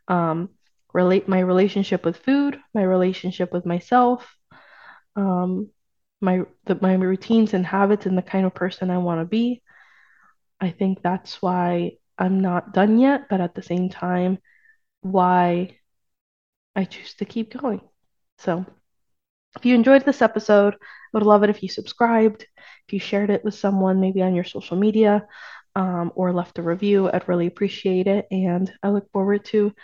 Um, 0.08 0.50
relate 0.96 1.28
my 1.28 1.40
relationship 1.40 2.06
with 2.06 2.16
food, 2.16 2.58
my 2.74 2.82
relationship 2.82 3.52
with 3.52 3.66
myself, 3.66 4.34
um, 5.14 5.68
my 6.22 6.40
the, 6.64 6.78
my 6.80 6.94
routines 6.94 7.52
and 7.52 7.66
habits, 7.66 8.06
and 8.06 8.16
the 8.16 8.22
kind 8.22 8.46
of 8.46 8.54
person 8.54 8.90
I 8.90 8.96
want 8.96 9.20
to 9.20 9.26
be. 9.26 9.62
I 10.58 10.70
think 10.70 11.02
that's 11.02 11.42
why 11.42 11.98
I'm 12.16 12.40
not 12.40 12.72
done 12.72 12.98
yet, 12.98 13.28
but 13.28 13.42
at 13.42 13.54
the 13.54 13.62
same 13.62 13.90
time, 13.90 14.38
why 15.02 15.76
I 16.74 16.84
choose 16.84 17.12
to 17.16 17.26
keep 17.26 17.52
going. 17.52 17.82
So, 18.38 18.64
if 19.54 19.66
you 19.66 19.74
enjoyed 19.74 20.06
this 20.06 20.22
episode, 20.22 20.74
I 20.74 20.78
would 21.12 21.24
love 21.24 21.42
it 21.44 21.50
if 21.50 21.62
you 21.62 21.68
subscribed, 21.68 22.46
if 22.86 22.94
you 22.94 23.00
shared 23.00 23.28
it 23.28 23.44
with 23.44 23.54
someone, 23.54 24.00
maybe 24.00 24.22
on 24.22 24.34
your 24.34 24.44
social 24.44 24.78
media, 24.78 25.26
um, 25.74 26.10
or 26.14 26.32
left 26.32 26.58
a 26.58 26.62
review. 26.62 27.10
I'd 27.10 27.28
really 27.28 27.48
appreciate 27.48 28.06
it. 28.06 28.26
And 28.30 28.72
I 28.82 28.88
look 28.88 29.10
forward 29.12 29.44
to 29.46 29.74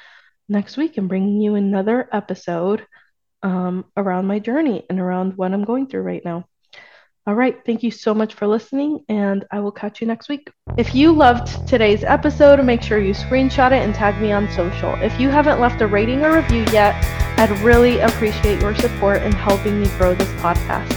next 0.52 0.76
week 0.76 0.98
and 0.98 1.08
bringing 1.08 1.40
you 1.40 1.54
another 1.54 2.08
episode 2.12 2.86
um, 3.42 3.84
around 3.96 4.26
my 4.26 4.38
journey 4.38 4.84
and 4.88 5.00
around 5.00 5.36
what 5.36 5.52
I'm 5.52 5.64
going 5.64 5.88
through 5.88 6.02
right 6.02 6.24
now. 6.24 6.46
All 7.24 7.34
right, 7.34 7.56
thank 7.64 7.84
you 7.84 7.92
so 7.92 8.14
much 8.14 8.34
for 8.34 8.48
listening, 8.48 9.04
and 9.08 9.44
I 9.52 9.60
will 9.60 9.70
catch 9.70 10.00
you 10.00 10.08
next 10.08 10.28
week. 10.28 10.50
If 10.76 10.92
you 10.92 11.12
loved 11.12 11.68
today's 11.68 12.02
episode, 12.02 12.64
make 12.64 12.82
sure 12.82 12.98
you 12.98 13.14
screenshot 13.14 13.70
it 13.70 13.84
and 13.84 13.94
tag 13.94 14.20
me 14.20 14.32
on 14.32 14.50
social. 14.50 14.94
If 14.94 15.20
you 15.20 15.28
haven't 15.28 15.60
left 15.60 15.80
a 15.82 15.86
rating 15.86 16.24
or 16.24 16.34
review 16.34 16.64
yet, 16.72 16.96
I'd 17.38 17.56
really 17.60 18.00
appreciate 18.00 18.60
your 18.60 18.74
support 18.74 19.22
in 19.22 19.30
helping 19.30 19.80
me 19.80 19.88
grow 19.98 20.16
this 20.16 20.30
podcast. 20.42 20.92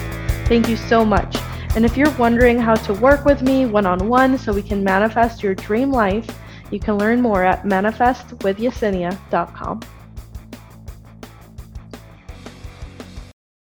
Thank 0.47 0.67
you 0.67 0.75
so 0.75 1.05
much. 1.05 1.37
And 1.75 1.85
if 1.85 1.95
you're 1.95 2.11
wondering 2.17 2.57
how 2.57 2.73
to 2.73 2.93
work 2.95 3.23
with 3.23 3.43
me 3.43 3.67
one 3.67 3.85
on 3.85 4.07
one 4.07 4.37
so 4.39 4.51
we 4.51 4.63
can 4.63 4.83
manifest 4.83 5.43
your 5.43 5.53
dream 5.53 5.91
life, 5.91 6.27
you 6.71 6.79
can 6.79 6.97
learn 6.97 7.21
more 7.21 7.43
at 7.43 7.63
manifestwithyesenia.com. 7.63 9.81